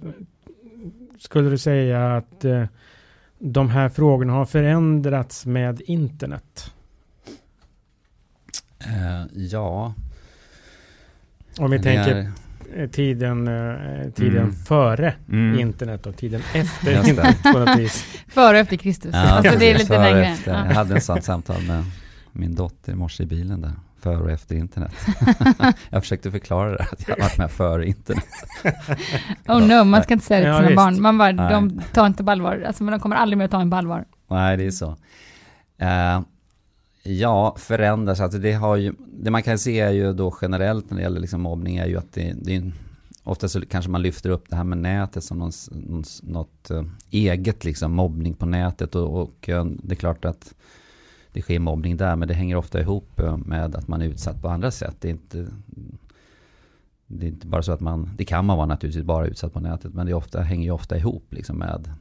[1.18, 2.64] skulle du säga att eh,
[3.38, 6.72] de här frågorna har förändrats med internet?
[8.86, 9.94] Uh, ja.
[11.58, 12.32] Om vi tänker är...
[12.92, 13.46] tiden,
[14.14, 14.52] tiden mm.
[14.52, 15.60] före mm.
[15.60, 18.04] internet och tiden efter internet på något vis.
[18.28, 19.14] Före och efter Kristus.
[19.14, 20.36] Ja, alltså det är lite längre.
[20.46, 21.84] Jag hade en sån samtal med
[22.32, 23.72] min dotter i morse i bilen där.
[24.00, 24.92] Före och efter internet.
[25.90, 28.24] jag försökte förklara det, att jag har varit med före internet.
[29.48, 30.76] oh no, man ska inte säga det till ja, sina visst.
[30.76, 31.02] barn.
[31.02, 32.64] Man bara, de tar inte på allvar.
[32.66, 34.04] Alltså, men de kommer aldrig mer ta en på allvar.
[34.30, 34.88] Nej, det är så.
[35.82, 36.20] Uh,
[37.04, 38.20] ja, förändras.
[38.20, 41.20] Alltså det, har ju, det man kan se är ju då generellt när det gäller
[41.20, 42.72] liksom mobbning är ju att det, det är
[43.26, 45.68] Ofta så kanske man lyfter upp det här med nätet som något,
[46.22, 46.70] något
[47.10, 48.94] eget, liksom mobbning på nätet.
[48.94, 50.54] Och, och eh, det är klart att
[51.32, 54.42] det sker mobbning där, men det hänger ofta ihop eh, med att man är utsatt
[54.42, 54.96] på andra sätt.
[55.00, 55.46] Det är inte,
[57.06, 59.60] det är inte bara så att man, det kan man vara naturligtvis bara utsatt på
[59.60, 61.92] nätet, men det ofta, hänger ju ofta ihop liksom med.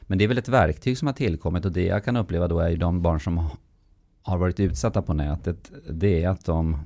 [0.00, 2.58] Men det är väl ett verktyg som har tillkommit och det jag kan uppleva då
[2.58, 3.48] är ju de barn som
[4.22, 6.78] har varit utsatta på nätet, det är att de,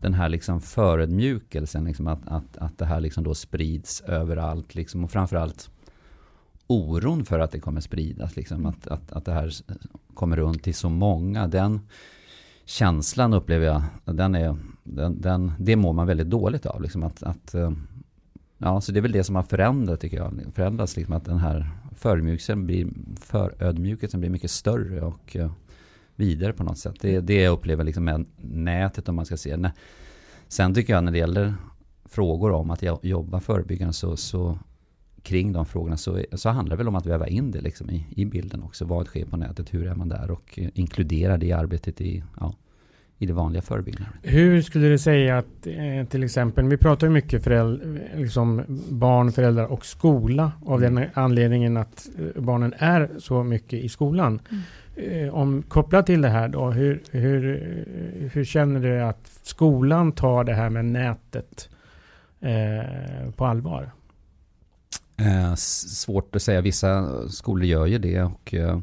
[0.00, 5.04] den här liksom förödmjukelsen, liksom att, att, att det här liksom då sprids överallt, liksom,
[5.04, 5.70] och framförallt
[6.66, 9.52] oron för att det kommer spridas, liksom, att, att, att det här
[10.14, 11.80] kommer runt till så många, den
[12.64, 16.82] känslan upplever jag, den är, den, den, det mår man väldigt dåligt av.
[16.82, 17.72] Liksom att, att, eh,
[18.58, 20.42] ja, så det är väl det som har förändrat, tycker jag.
[20.54, 22.88] Förändrats, liksom att den här förödmjukelsen blir,
[23.20, 25.50] förödmjukelsen blir mycket större och eh,
[26.18, 26.94] vidare på något sätt.
[27.00, 29.70] Det är det jag upplever liksom med nätet om man ska se.
[30.48, 31.54] Sen tycker jag när det gäller
[32.04, 34.58] frågor om att jo- jobba förebyggande så, så
[35.22, 38.06] kring de frågorna så, så handlar det väl om att väva in det liksom i,
[38.10, 38.84] i bilden också.
[38.84, 42.54] Vad sker på nätet, hur är man där och inkludera det i arbetet i, ja,
[43.18, 44.08] i det vanliga förebyggande.
[44.22, 49.32] Hur skulle du säga att eh, till exempel, vi pratar ju mycket föräldrar, liksom barn,
[49.32, 54.40] föräldrar och skola av den anledningen att eh, barnen är så mycket i skolan.
[54.50, 54.58] Eh,
[54.98, 60.12] Eh, om kopplat till det här då, hur, hur, eh, hur känner du att skolan
[60.12, 61.68] tar det här med nätet
[62.40, 63.90] eh, på allvar?
[65.16, 68.78] Eh, svårt att säga, vissa skolor gör ju det och eh,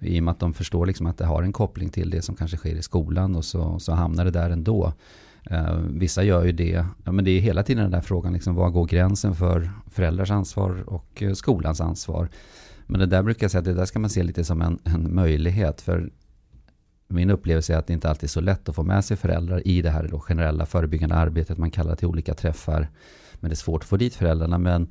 [0.00, 2.36] i och med att de förstår liksom att det har en koppling till det som
[2.36, 4.92] kanske sker i skolan och så, så hamnar det där ändå.
[5.50, 8.54] Eh, vissa gör ju det, ja, men det är hela tiden den där frågan, liksom,
[8.54, 12.28] var går gränsen för föräldrars ansvar och eh, skolans ansvar?
[12.90, 15.14] Men det där brukar jag säga det där ska man se lite som en, en
[15.14, 16.10] möjlighet för
[17.08, 19.68] min upplevelse är att det inte alltid är så lätt att få med sig föräldrar
[19.68, 21.58] i det här då generella förebyggande arbetet.
[21.58, 22.88] Man kallar till olika träffar.
[23.34, 24.58] Men det är svårt att få dit föräldrarna.
[24.58, 24.88] Men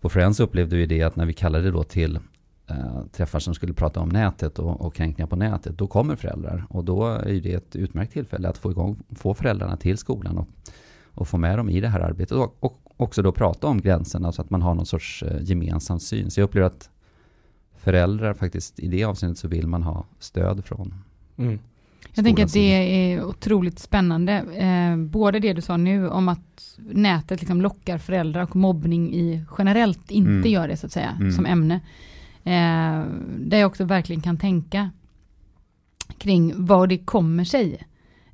[0.00, 2.18] på Friends upplevde vi det att när vi kallade då till
[2.66, 6.66] eh, träffar som skulle prata om nätet och, och kränkningar på nätet, då kommer föräldrar.
[6.68, 10.48] Och då är det ett utmärkt tillfälle att få igång, få föräldrarna till skolan och,
[11.04, 12.32] och få med dem i det här arbetet.
[12.32, 16.00] Och, och också då prata om gränserna så att man har någon sorts eh, gemensam
[16.00, 16.30] syn.
[16.30, 16.90] Så jag upplever att
[17.90, 20.94] föräldrar faktiskt, i det avseendet så vill man ha stöd från
[21.38, 21.58] Mm.
[22.14, 24.32] Jag tänker att det är otroligt spännande.
[24.54, 29.44] Eh, både det du sa nu om att nätet liksom lockar föräldrar och mobbning i
[29.58, 30.50] generellt inte Mm.
[30.50, 31.32] gör det så att säga Mm.
[31.32, 31.74] som ämne.
[32.44, 33.04] Eh,
[33.38, 34.90] där jag också verkligen kan tänka
[36.18, 37.86] kring vad det kommer sig.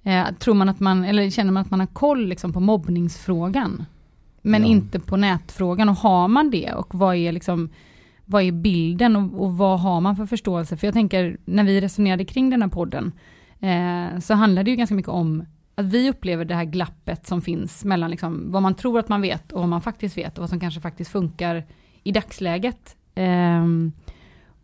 [0.03, 3.85] Eh, tror man att man, eller känner man att man har koll liksom på mobbningsfrågan?
[4.43, 4.69] Men Ja.
[4.69, 7.69] inte på nätfrågan och har man det och vad är liksom
[8.25, 10.77] vad är bilden och, och vad har man för förståelse?
[10.77, 13.13] För jag tänker, när vi resonerade kring den här podden,
[13.61, 17.43] eh, så handlar det ju ganska mycket om att vi upplever det här glappet som
[17.43, 20.43] finns mellan liksom vad man tror att man vet och vad man faktiskt vet och
[20.43, 21.65] vad som kanske faktiskt funkar
[22.03, 22.97] i dagsläget.
[23.15, 23.67] Eh,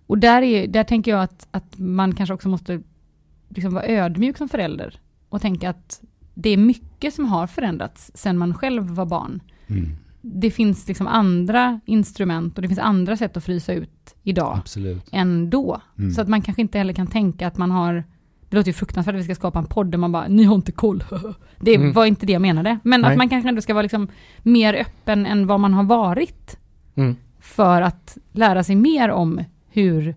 [0.06, 2.82] och där, är, där tänker jag att, att man kanske också måste
[3.48, 6.00] liksom vara ödmjuk som förälder och tänka att
[6.34, 11.06] det är mycket som har förändrats sedan man själv var barn mm det finns liksom
[11.06, 15.08] andra instrument och det finns andra sätt att frysa ut idag Absolut.
[15.12, 15.80] än då.
[15.98, 16.10] Mm.
[16.10, 18.04] Så att man kanske inte heller kan tänka att man har
[18.50, 20.54] det låter ju fruktansvärt att vi ska skapa en podd där man bara, ni har
[20.54, 21.04] inte koll.
[21.60, 21.92] Det Mm.
[21.92, 22.78] var inte det jag menade.
[22.82, 23.10] Men Nej.
[23.10, 24.08] att man kanske ändå ska vara liksom
[24.42, 26.58] mer öppen än vad man har varit.
[26.94, 27.16] Mm.
[27.40, 30.14] För att lära sig mer om hur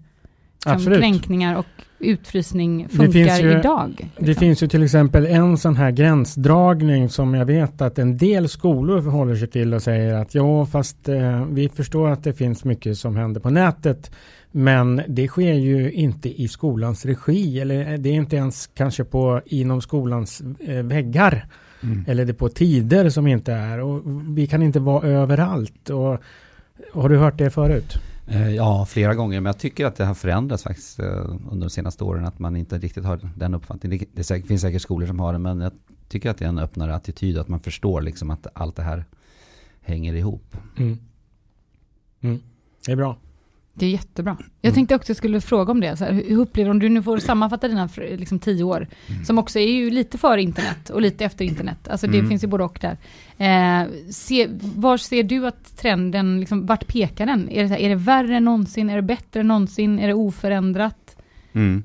[0.65, 1.65] liksom, kränkningar och
[2.03, 4.09] utfrysning Det finns funkar ju- idag.
[4.17, 4.39] Det liksom.
[4.39, 9.01] finns ju till exempel en sån här gränsdragning som jag vet att en del skolor
[9.01, 12.97] förhåller sig till och säger att ja, fast eh, vi förstår att det finns mycket
[12.97, 14.11] som händer på nätet.
[14.51, 19.41] Men det sker ju inte i skolans regi eller det är inte ens kanske på
[19.45, 21.45] inom skolans eh, väggar.
[22.07, 24.01] Eller det är på tider som inte är och
[24.37, 25.89] vi kan inte vara överallt.
[25.89, 26.17] Och,
[26.93, 27.93] har du hört det förut?
[28.31, 29.41] Eh, ja, flera gånger.
[29.41, 31.05] Men jag tycker att det har förändrats faktiskt eh,
[31.51, 32.25] under de senaste åren.
[32.25, 34.05] Att man inte riktigt har den uppfattningen.
[34.13, 35.39] Det, finns säkert skolor som har det.
[35.39, 35.71] Men jag
[36.07, 37.37] tycker att det är en öppnare attityd.
[37.37, 39.05] Att man förstår liksom att allt det här
[39.81, 40.57] hänger ihop.
[40.77, 40.97] Mm.
[42.21, 42.39] Mm.
[42.85, 43.17] Det är bra.
[43.73, 44.31] Det är jättebra.
[44.31, 44.43] Mm.
[44.61, 45.97] Jag tänkte också jag skulle fråga om det.
[45.97, 49.25] Så här, hur upplever du, om du nu får sammanfatta dina liksom, tio år, Mm.
[49.25, 51.87] som också är ju lite före internet och lite efter internet.
[51.87, 52.29] Alltså det Mm.
[52.29, 52.97] finns ju både och där.
[53.37, 57.49] Eh, se, var ser du att trenden, liksom, vart pekar den?
[57.49, 58.89] Är det, så här, är det värre än någonsin?
[58.89, 59.99] Är det bättre än någonsin?
[59.99, 61.15] Är det oförändrat?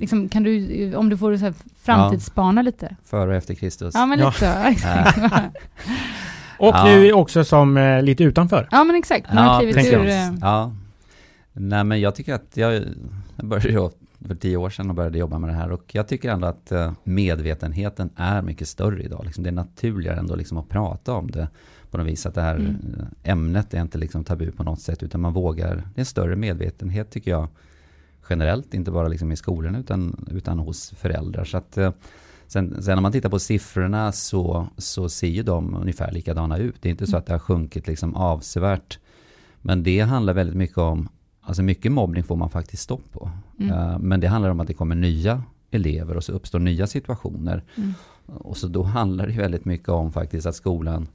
[0.01, 2.96] Liksom, kan du, om du får så här, framtidsspana lite?
[3.05, 3.94] Före och efter Kristus.
[3.94, 4.29] Ja men Ja.
[4.68, 5.29] lite så.
[6.59, 6.85] Och Ja.
[6.85, 8.68] nu också som eh, lite utanför.
[8.70, 10.07] ja men exakt, man har klivit ur...
[10.09, 10.72] eh, Ja.
[11.59, 12.75] Nej men jag tycker att jag,
[13.37, 13.90] jag började
[14.27, 15.71] för tio år sedan och började jobba med det här.
[15.73, 19.23] Och jag tycker ändå att eh, medvetenheten är mycket större idag.
[19.25, 21.49] Liksom det är naturligare ändå liksom att prata om det
[21.90, 22.27] på något vis.
[22.27, 22.77] Att det här Mm.
[23.23, 25.03] ämnet är inte liksom tabu på något sätt.
[25.03, 27.49] Utan man vågar, det är en större medvetenhet tycker jag.
[28.31, 31.45] Generellt, inte bara liksom i skolorna utan, utan hos föräldrar.
[31.45, 31.92] Så att, eh,
[32.47, 36.75] sen, sen när man tittar på siffrorna så, så ser ju de ungefär likadana ut.
[36.81, 38.99] Det är inte så att det har sjunkit liksom avsevärt.
[39.62, 41.09] Men det handlar väldigt mycket om,
[41.47, 43.31] alltså mycket mobbning får man faktiskt stopp på.
[43.59, 43.73] Mm.
[43.73, 47.65] Eh, Men det handlar om att det kommer nya elever och så uppstår nya situationer.
[47.77, 47.95] Mm.
[48.27, 51.09] Och så då handlar det väldigt mycket om faktiskt att skolan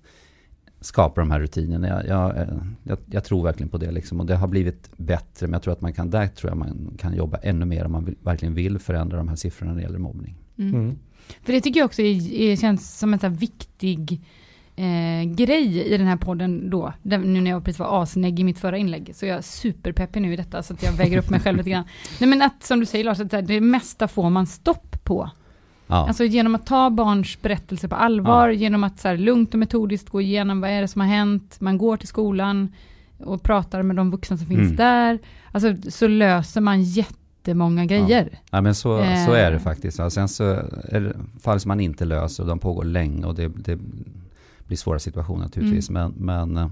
[0.82, 1.88] skapar de här rutinerna.
[1.88, 2.48] Jag, jag, eh,
[2.84, 4.20] jag, jag tror verkligen på det liksom.
[4.20, 5.48] Och det har blivit bättre.
[5.48, 7.92] Men jag tror att man kan, där tror jag man kan jobba ännu mer om
[7.92, 10.36] man vill, verkligen vill förändra de här siffrorna när det gäller mobbning.
[10.58, 10.76] Mm.
[10.76, 10.98] Mm.
[11.44, 14.22] För det tycker jag också är, är, känns som en så här viktig
[14.76, 16.94] eh, grej i den här podden då.
[17.02, 19.12] Nu när jag precis var asnägg i mitt förra inlägg.
[19.16, 21.70] Så jag är superpeppig nu i detta så att jag väger upp mig själv lite
[21.70, 21.84] grann.
[22.20, 25.30] Nej men att som du säger Lars, att det mesta får man stopp på.
[25.88, 26.08] Ja.
[26.08, 30.10] Alltså genom att ta barns berättelser på allvar, genom att så här, lugnt och metodiskt
[30.10, 32.72] gå igenom vad är det som har hänt, man går till skolan
[33.18, 34.76] och pratar med de vuxna som finns Mm.
[34.76, 35.20] där.
[35.52, 38.40] Alltså så löser man jättemånga grejer.
[38.52, 39.26] Ja men så, Eh.
[39.26, 40.00] så är det faktiskt.
[40.00, 40.44] Ja, sen så
[40.90, 43.80] är det fall som man inte löser och de pågår länge och det, det
[44.72, 45.90] blir svåra situationer naturligtvis.
[45.90, 46.14] Mm.
[46.18, 46.72] Men, men eh,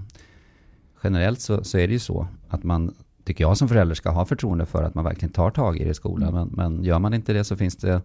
[1.04, 4.24] generellt så, så är det ju så att man, tycker jag som förälder, ska ha
[4.24, 6.28] förtroende för att man verkligen tar tag i det i skolan.
[6.28, 6.48] Mm.
[6.48, 8.02] Men, men gör man inte det så finns det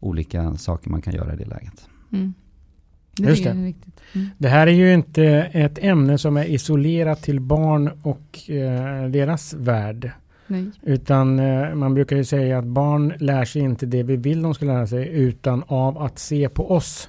[0.00, 1.88] olika saker man kan göra i det läget.
[2.12, 2.34] Mm.
[3.16, 3.50] Det Just det.
[3.50, 3.74] Mm.
[4.38, 9.54] Det här är ju inte ett ämne som är isolerat till barn och eh, deras
[9.54, 10.10] värld.
[10.46, 10.70] Nej.
[10.82, 14.54] Utan eh, man brukar ju säga att barn lär sig inte det vi vill de
[14.54, 17.08] ska lära sig utan av att se på oss.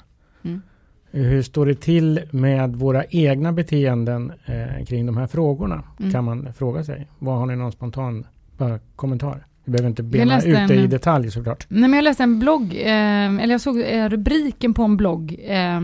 [1.24, 5.84] Hur står det till med våra egna beteenden eh, kring de här frågorna?
[6.00, 6.12] Mm.
[6.12, 7.08] Kan man fråga sig.
[7.20, 8.26] Vad har ni någon spontan
[8.58, 9.46] bara, kommentar?
[9.66, 11.66] Vi behöver inte bena ut det en- i detalj såklart.
[11.70, 15.36] Nej men jag läste en blogg, eh, eller jag såg eh, rubriken på en blogg
[15.48, 15.82] eh,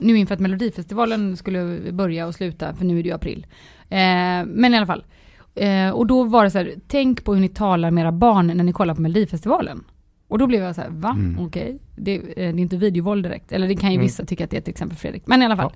[0.00, 3.46] nu inför att Melodifestivalen skulle börja och sluta, för nu är det ju april.
[3.88, 3.96] Eh,
[4.46, 5.04] men i alla fall.
[5.54, 8.46] Eh, och då var det så här, tänk på hur ni talar med era barn
[8.46, 9.84] när ni kollar på Melodifestivalen.
[10.34, 11.10] Och då blev jag så här, va?
[11.10, 11.46] Mm.
[11.46, 11.78] Okej.
[11.96, 13.52] Det, eh, det är inte videovåld direkt.
[13.52, 14.06] Eller det kan ju Mm.
[14.06, 15.22] vissa tycka att det är till exempel Fredrik.
[15.26, 15.72] Men i alla fall.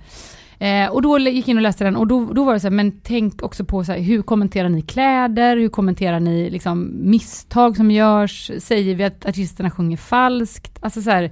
[0.59, 2.67] Eh, och då gick jag in och läste den och då, då var det så
[2.67, 5.57] här, men tänk också på så här, hur kommenterar ni kläder?
[5.57, 8.51] Hur kommenterar ni liksom misstag som görs?
[8.59, 10.79] Säger vi att artisterna sjunger falskt?
[10.81, 11.31] Alltså så här,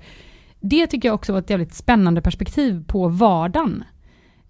[0.60, 3.84] det tycker jag också var ett jävligt spännande perspektiv på vardagen.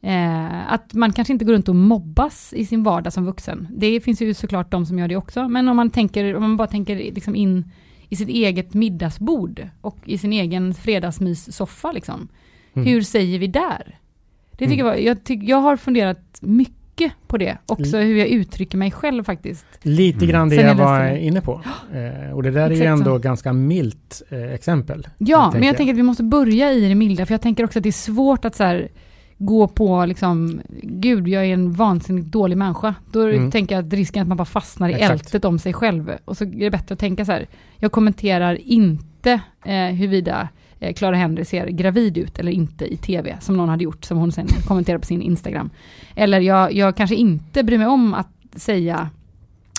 [0.02, 3.68] Eh, att man kanske inte går runt och mobbas i sin vardag som vuxen.
[3.70, 6.56] Det finns ju såklart de som gör det också, men om man, tänker, om man
[6.56, 7.70] bara tänker liksom in
[8.08, 12.28] i sitt eget middagsbord och i sin egen fredagsmyssoffa liksom.
[12.74, 12.88] Mm.
[12.88, 13.98] Hur säger vi där?
[14.50, 17.58] Det tycker jag, jag, tyck, jag har funderat mycket på det.
[17.66, 19.66] Också hur jag uttrycker mig själv faktiskt.
[19.82, 20.28] Lite Mm.
[20.28, 21.20] grann det jag jag var det.
[21.24, 21.60] inne på.
[21.94, 23.18] Eh, och det där är ju Exakt ändå så.
[23.18, 25.06] ganska milt eh, exempel.
[25.18, 27.64] Ja, men tänker jag tänker att vi måste börja i det milda, för jag tänker
[27.64, 28.88] också att det är svårt att så här,
[29.38, 32.94] gå på liksom, gud, jag är en vansinnigt dålig människa.
[33.12, 33.50] Då Mm.
[33.50, 35.10] tänker jag att risken är att man bara fastnar i Exakt.
[35.12, 36.12] ältet om sig själv.
[36.24, 37.46] Och så är det bättre att tänka så här,
[37.76, 40.48] jag kommenterar inte eh, huruvida
[40.80, 44.18] eh, Clara Henry ser gravid ut eller inte i tv, som någon hade gjort, som
[44.18, 45.70] hon sen kommenterade på sin Instagram.
[46.14, 49.10] Eller jag, jag kanske inte bryr mig om att säga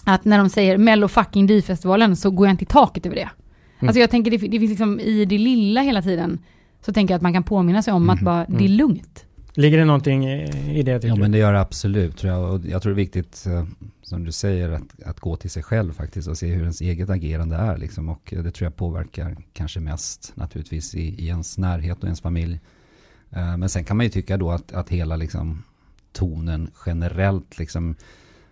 [0.06, 3.30] att när de säger Mello fucking D-festivalen så går jag inte i taket över det.
[3.80, 3.90] Mm.
[3.90, 6.40] Alltså jag tänker det, det finns liksom i det lilla hela tiden
[6.86, 8.26] så tänker jag att man kan påminna sig om att Mhm.
[8.26, 8.72] bara, det är Mm.
[8.72, 9.24] lugnt.
[9.58, 11.22] Ligger det någonting i det Ja du?
[11.22, 12.54] men det gör det absolut tror jag.
[12.54, 13.66] Och jag tror det är viktigt, eh,
[14.02, 17.10] som du säger, att, att gå till sig själv faktiskt och se hur ens eget
[17.10, 17.78] agerande är.
[17.78, 18.10] Liksom.
[18.10, 22.22] Och eh, det tror jag påverkar kanske mest naturligtvis i, i ens närhet och ens
[22.22, 22.60] familj.
[23.30, 25.64] Eh, Men sen kan man ju tycka då att, att hela liksom,
[26.12, 27.96] tonen generellt, liksom,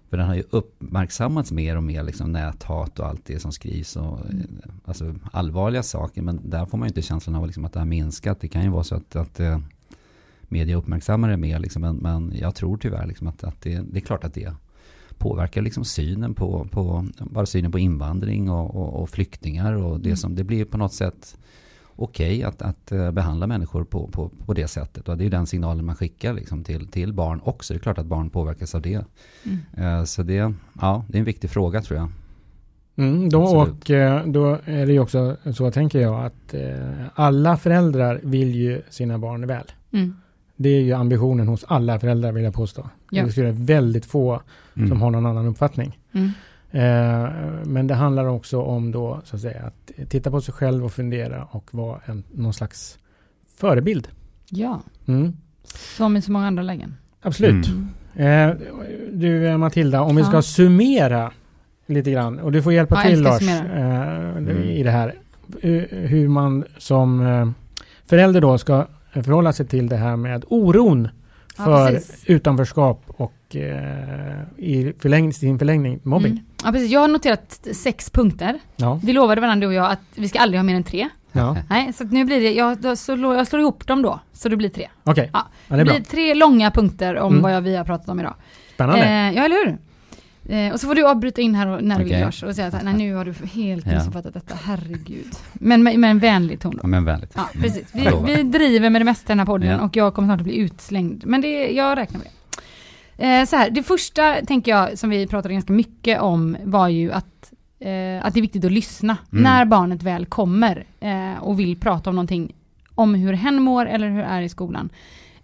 [0.10, 3.96] för den har ju uppmärksammats mer och mer, liksom, näthat och allt det som skrivs.
[3.96, 4.20] Och,
[4.86, 7.86] alltså allvarliga saker, men där får man ju inte känslan av liksom, att det har
[7.86, 8.40] minskat.
[8.42, 9.40] Det kan ju vara så att, att
[10.48, 14.00] media uppmärksammar det mer, liksom, men, men jag tror tyvärr liksom, att, att det, det
[14.00, 14.54] är klart att det
[15.18, 20.10] påverkar liksom synen på, på, bara synen på invandring och, och, och flyktingar och det
[20.10, 20.18] Mm.
[20.18, 21.38] som, det blir på något sätt
[21.96, 25.10] okej att, att eh, behandla människor på, på, på det sättet.
[25.10, 27.74] Och det är ju den signalen man skickar liksom till, till barn också.
[27.74, 29.06] Det är klart att barn påverkas av det.
[29.44, 29.60] Mm.
[30.00, 32.10] Eh, Så det, ja, det är en viktig fråga tror jag.
[32.98, 33.84] Mm, då, Absolut.
[33.84, 36.56] och eh, då är det ju också så tänker jag att
[37.14, 39.66] alla föräldrar vill ju sina barn väl.
[39.92, 40.16] Mm.
[40.56, 42.90] Det är ju ambitionen hos alla föräldrar vill jag påstå.
[43.12, 43.24] Ja.
[43.26, 44.42] Det skulle väldigt få
[44.78, 44.90] Mm.
[44.90, 46.00] som har någon annan uppfattning.
[46.14, 46.30] Mm.
[46.72, 47.30] Eh,
[47.66, 50.92] men det handlar också om då så att säga att titta på sig själv och
[50.92, 52.98] fundera och vara en, någon slags
[53.58, 54.08] förebild.
[54.50, 55.34] Ja, Mm,
[55.98, 56.96] som i så många andra lägen.
[57.22, 57.68] absolut.
[58.16, 58.50] Mm.
[58.52, 58.56] Eh,
[59.14, 60.28] du eh, Matilda, om vi Ja.
[60.28, 61.32] ska summera
[61.86, 65.14] lite grann och du får hjälpa Ja, till Lars eh, i det här.
[65.62, 67.50] Hur- Hur man som eh,
[68.06, 68.86] förälder då ska
[69.24, 71.08] förhålla sig till det här med oron
[71.58, 72.24] Ja, för precis.
[72.26, 76.32] utanförskap och eh, i förläng, sin förlängning mobbing.
[76.32, 76.44] Mm.
[76.64, 76.92] Ja, precis.
[76.92, 78.60] Jag har noterat sex punkter.
[78.76, 81.10] Ja, Vi lovade varandra du och jag att vi ska aldrig ha mer än tre.
[81.32, 81.58] ja.
[81.70, 84.70] Nej, så nu blir det, jag, så, jag slår ihop dem då, så det blir
[84.70, 84.88] tre.
[85.04, 85.30] okej.
[85.34, 85.94] Ja, Ja, det Det är bra.
[85.96, 87.44] blir tre långa punkter om Mm.
[87.44, 88.34] vad jag, vi har pratat om idag.
[88.74, 89.06] Spännande.
[89.06, 89.78] Eh, ja, eller hur?
[90.50, 92.20] Eh, och så får du avbryta in här och, när du vill.
[92.20, 93.94] Lars och säga att nej nu har du helt Ja.
[93.98, 95.36] missuppfattat detta, herregud.
[95.54, 96.88] Men med, med en vänlig ton Ja, då.
[96.88, 97.32] men vänligt.
[97.36, 97.88] Ja, precis.
[97.94, 99.82] Vi, vi driver med det mesta i den här podden Ja.
[99.82, 101.24] och jag kommer snart att bli utslängd.
[101.26, 102.32] Men det, jag räknar med det.
[103.40, 107.12] Eh, så här, det första tänker jag som vi pratade ganska mycket om var ju
[107.12, 109.44] att, eh, att det är viktigt att lyssna Mm.
[109.44, 112.56] när barnet väl kommer eh, och vill prata om någonting
[112.96, 114.90] om hur hen mår eller hur det är i skolan.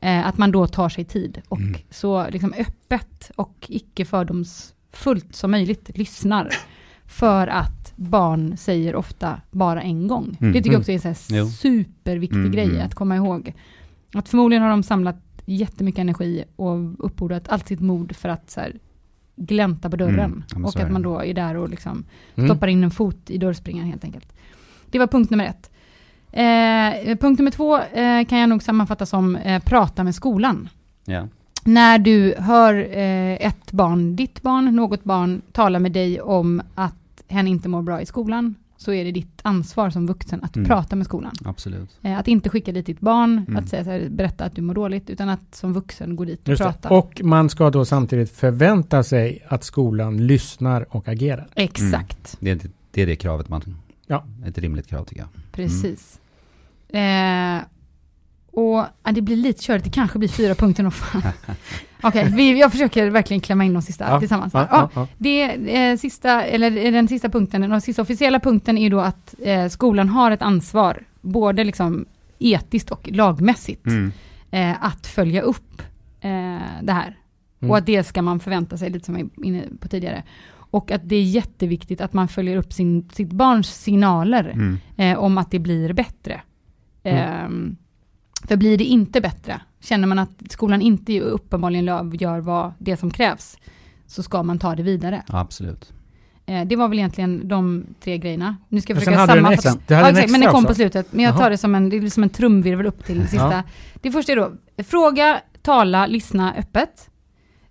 [0.02, 1.76] Eh, att man då tar sig tid och Mm.
[1.90, 4.06] så liksom öppet och icke
[4.94, 6.50] fördomsfullt som möjligt lyssnar.
[7.06, 10.38] För att barn säger ofta bara en gång.
[10.42, 10.54] Mm.
[10.54, 11.46] Det tycker jag också är en Jo.
[11.48, 12.86] superviktig Mm, grej mm.
[12.86, 13.54] att komma ihåg.
[14.14, 15.16] Att förmodligen har de samlat
[15.46, 18.80] jättemycket energi och uppbordat allt sitt mod för att så här,
[19.36, 20.44] glänta på dörren.
[20.52, 20.66] Mm.
[20.66, 22.50] Och att man då är där och liksom Mm.
[22.50, 24.34] stoppar in en fot i dörrspringan helt enkelt.
[24.92, 25.72] Det var punkt nummer ett.
[26.32, 30.70] Eh, punkt nummer två eh, kan jag nog sammanfatta som eh, prata med skolan.
[31.06, 31.28] Ja.
[31.64, 36.94] När du hör eh, ett barn, ditt barn, något barn tala med dig om att
[37.28, 40.68] hen inte mår bra i skolan, så är det ditt ansvar som vuxen att Mm.
[40.68, 41.32] prata med skolan.
[41.46, 41.90] Absolut.
[42.02, 43.64] Eh, att inte skicka dit ditt barn, Mm.
[43.64, 46.42] att säga så här, berätta att du mår dåligt, utan att som vuxen gå dit
[46.42, 46.90] och Just prata.
[46.90, 46.96] det.
[46.96, 51.48] Och man ska då samtidigt förvänta sig att skolan lyssnar och agerar.
[51.56, 52.60] Exakt, Det är,
[52.92, 53.62] det är det kravet man...
[54.08, 54.24] Ja.
[54.46, 55.30] Ett rimligt krav tycker jag.
[55.52, 56.20] precis.
[56.90, 57.62] Eh,
[58.52, 60.94] och ja, det blir lite körigt, det kanske blir fyra punkter nog.
[62.04, 64.54] Okej, vi- jag försöker verkligen klämma in de sista Ja, tillsammans.
[64.54, 65.08] Ja, Ja, ja.
[65.18, 65.42] Det
[65.78, 69.36] eh, sista, eller eh, den sista punkten, den sista officiella punkten är ju då att
[69.44, 72.06] eh, skolan har ett ansvar, både liksom
[72.40, 74.12] etiskt och lagmässigt, Mm.
[74.52, 75.82] eh, att följa upp
[76.22, 76.30] eh,
[76.82, 77.18] det här.
[77.62, 77.72] Mm.
[77.72, 80.24] Och att det ska man förvänta sig, lite som jag var inne på tidigare.
[80.54, 84.78] Och att det är jätteviktigt att man följer upp sin, sitt barns signaler Mm.
[84.98, 86.42] eh, om att det blir bättre.
[87.04, 87.76] Mm.
[88.48, 93.12] För blir det inte bättre, känner man att skolan inte uppenbarligen gör vad det som
[93.12, 93.58] krävs,
[94.08, 95.24] så ska man ta det vidare.
[95.28, 95.94] Absolut.
[96.46, 98.58] Eh, det var väl egentligen de tre grejerna.
[98.70, 99.78] Nu ska jag försöka sammanfatta.
[99.88, 100.76] ja, men den kom på också.
[100.76, 101.14] slutet.
[101.14, 103.52] Men jag tar det som en, det är som en trumvirvel upp till det sista.
[103.52, 103.64] Ja.
[104.02, 104.52] Det första är då,
[104.84, 107.10] fråga, tala, lyssna öppet.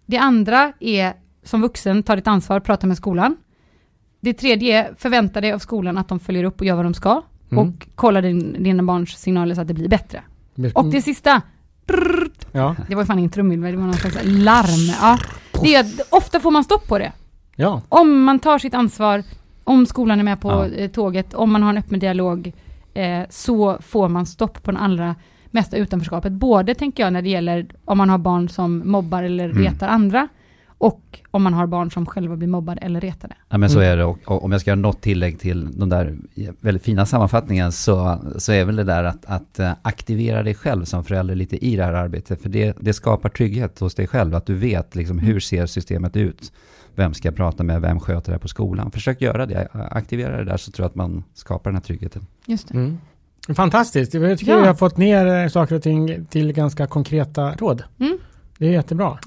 [0.06, 1.12] Det andra är,
[1.44, 3.36] som vuxen, ta ditt ansvar, prata med skolan.
[4.20, 6.94] Det tredje är, förvänta dig av skolan att de följer upp och gör vad de
[6.94, 7.22] ska.
[7.50, 7.68] Mm.
[7.68, 10.22] Och kolla din, dina barns signaler så att det blir bättre.
[10.74, 11.42] Och det sista,
[12.53, 14.96] Ja, det var fan ingen trumvirvel, det var någon slags larm.
[15.01, 15.18] Ja.
[15.62, 17.12] Det är, att ofta får man stopp på det.
[17.57, 17.82] ja.
[17.88, 19.22] Om man tar sitt ansvar,
[19.64, 20.66] om skolan är med på Ja.
[20.66, 22.53] eh, tåget, om man har en öppen dialog,
[22.94, 25.14] eh, så får man stopp på den allra
[25.51, 26.32] mesta utanförskapet.
[26.32, 29.62] Både tänker jag när det gäller om man har barn som mobbar eller Mm.
[29.64, 30.28] retar andra,
[30.81, 33.35] och om man har barn som själva blir mobbade eller retade.
[33.49, 33.93] Ja men så Mm.
[33.93, 36.16] är det och, och om jag ska göra något tillägg till den där
[36.61, 40.85] väldigt fina sammanfattningen så, så är väl det där att, att eh, aktivera dig själv
[40.85, 42.43] som förälder lite i det här arbetet.
[42.43, 46.16] För det, det skapar trygghet hos dig själv, att du vet liksom hur ser systemet
[46.16, 46.53] ut.
[46.95, 48.91] Vem ska jag prata med, vem sköter det på skolan?
[48.91, 52.26] Försök göra det, aktivera det där så tror jag att man skapar den här tryggheten.
[52.47, 52.74] Just det.
[52.74, 52.99] Mm.
[53.55, 54.14] Fantastiskt.
[54.14, 54.61] Jag tycker Ja.
[54.61, 57.83] vi har fått ner eh, saker och ting till ganska konkreta råd.
[58.01, 58.18] Mm.
[58.61, 59.18] Det är jättebra.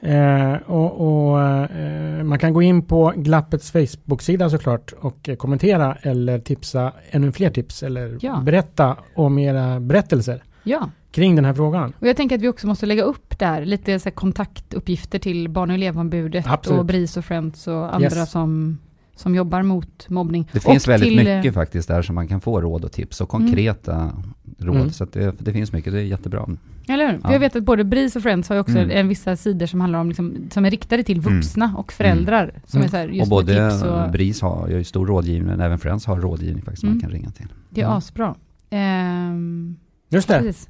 [0.00, 6.38] Eh, och och eh, man kan gå in på Glappets Facebook-sida såklart och kommentera eller
[6.38, 8.42] tipsa ännu fler tips eller Ja.
[8.44, 11.92] berätta om era berättelser Ja, kring den här frågan.
[12.00, 15.48] och jag tänker att vi också måste lägga upp där lite så här, kontaktuppgifter till
[15.48, 16.78] Barn och elevombudet Absolut.
[16.80, 18.30] och BRIS och Friends och andra Yes.
[18.30, 18.78] som,
[19.16, 20.48] som jobbar mot mobbning.
[20.52, 23.20] Det finns och väldigt till, mycket faktiskt där som man kan få råd och tips
[23.20, 24.12] och konkreta
[24.58, 24.76] råd.
[24.76, 24.90] Mm.
[24.90, 26.48] Så att det, det finns mycket, det är jättebra.
[26.88, 27.20] Eller hur?
[27.24, 27.32] Ja.
[27.32, 28.90] Jag vet att både BRIS och Friends har ju också Mm.
[28.90, 32.52] en vissa sidor som handlar om, liksom, som är riktade till vuxna och föräldrar.
[32.66, 32.86] Som Mm.
[32.86, 33.72] är så här, just och både
[34.04, 36.96] och, BRIS har ju stor rådgivning, men även Friends har rådgivning faktiskt som Mm.
[36.96, 37.46] man kan ringa till.
[37.70, 37.96] det är Mm.
[37.98, 38.34] asbra.
[38.70, 39.76] Ehm,
[40.08, 40.38] Just det.
[40.38, 40.68] precis.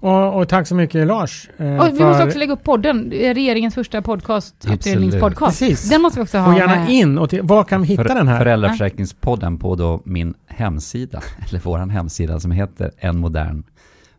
[0.00, 1.48] Och, och tack så mycket Lars.
[1.58, 4.78] eh, Och vi för- måste också lägga upp podden, regeringens första podcast, Absolut.
[4.86, 5.58] utredningspodcast.
[5.58, 5.90] Precis.
[5.90, 6.90] Den måste vi också ha Och gärna med.
[6.90, 8.38] in och till, var kan vi hitta För- den här?
[8.38, 13.62] Föräldraförsäkringspodden på då min hemsida, eller våran hemsida som heter En modern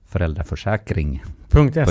[0.08, 1.24] föräldraförsäkring.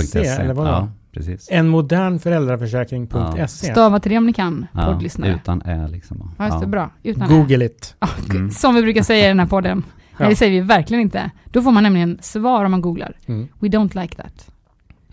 [0.07, 1.47] .se eller vad Ja, precis.
[1.51, 3.47] En modern föräldraförsäkring.se.
[3.71, 5.31] Stava till det om ni kan, Ja, poddlyssnare.
[5.43, 6.31] utan ä liksom.
[6.37, 6.89] Ja, just det, bra.
[7.03, 7.95] Utan Google it.
[7.99, 8.51] Ja, Mm.
[8.51, 9.83] Som vi brukar säga i den här podden.
[10.21, 11.31] Nej, det säger vi verkligen inte.
[11.45, 13.13] Då får man nämligen svar om man googlar.
[13.25, 13.47] Mm.
[13.59, 14.51] We don't like that.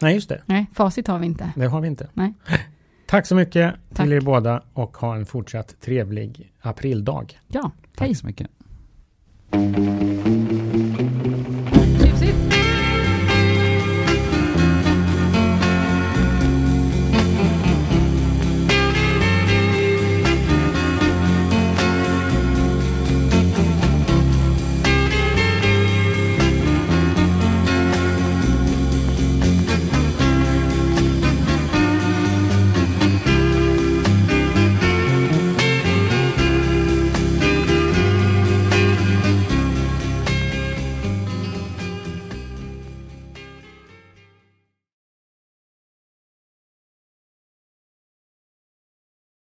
[0.00, 0.42] Nej, just det.
[0.46, 1.52] Nej, facit har vi inte.
[1.56, 2.08] Det har vi inte.
[2.12, 2.34] Nej.
[3.06, 4.04] Tack så mycket Tack.
[4.06, 7.26] till er båda och ha en fortsatt trevlig aprildag.
[7.48, 8.14] Ja, Tack hej.
[8.14, 8.48] så mycket.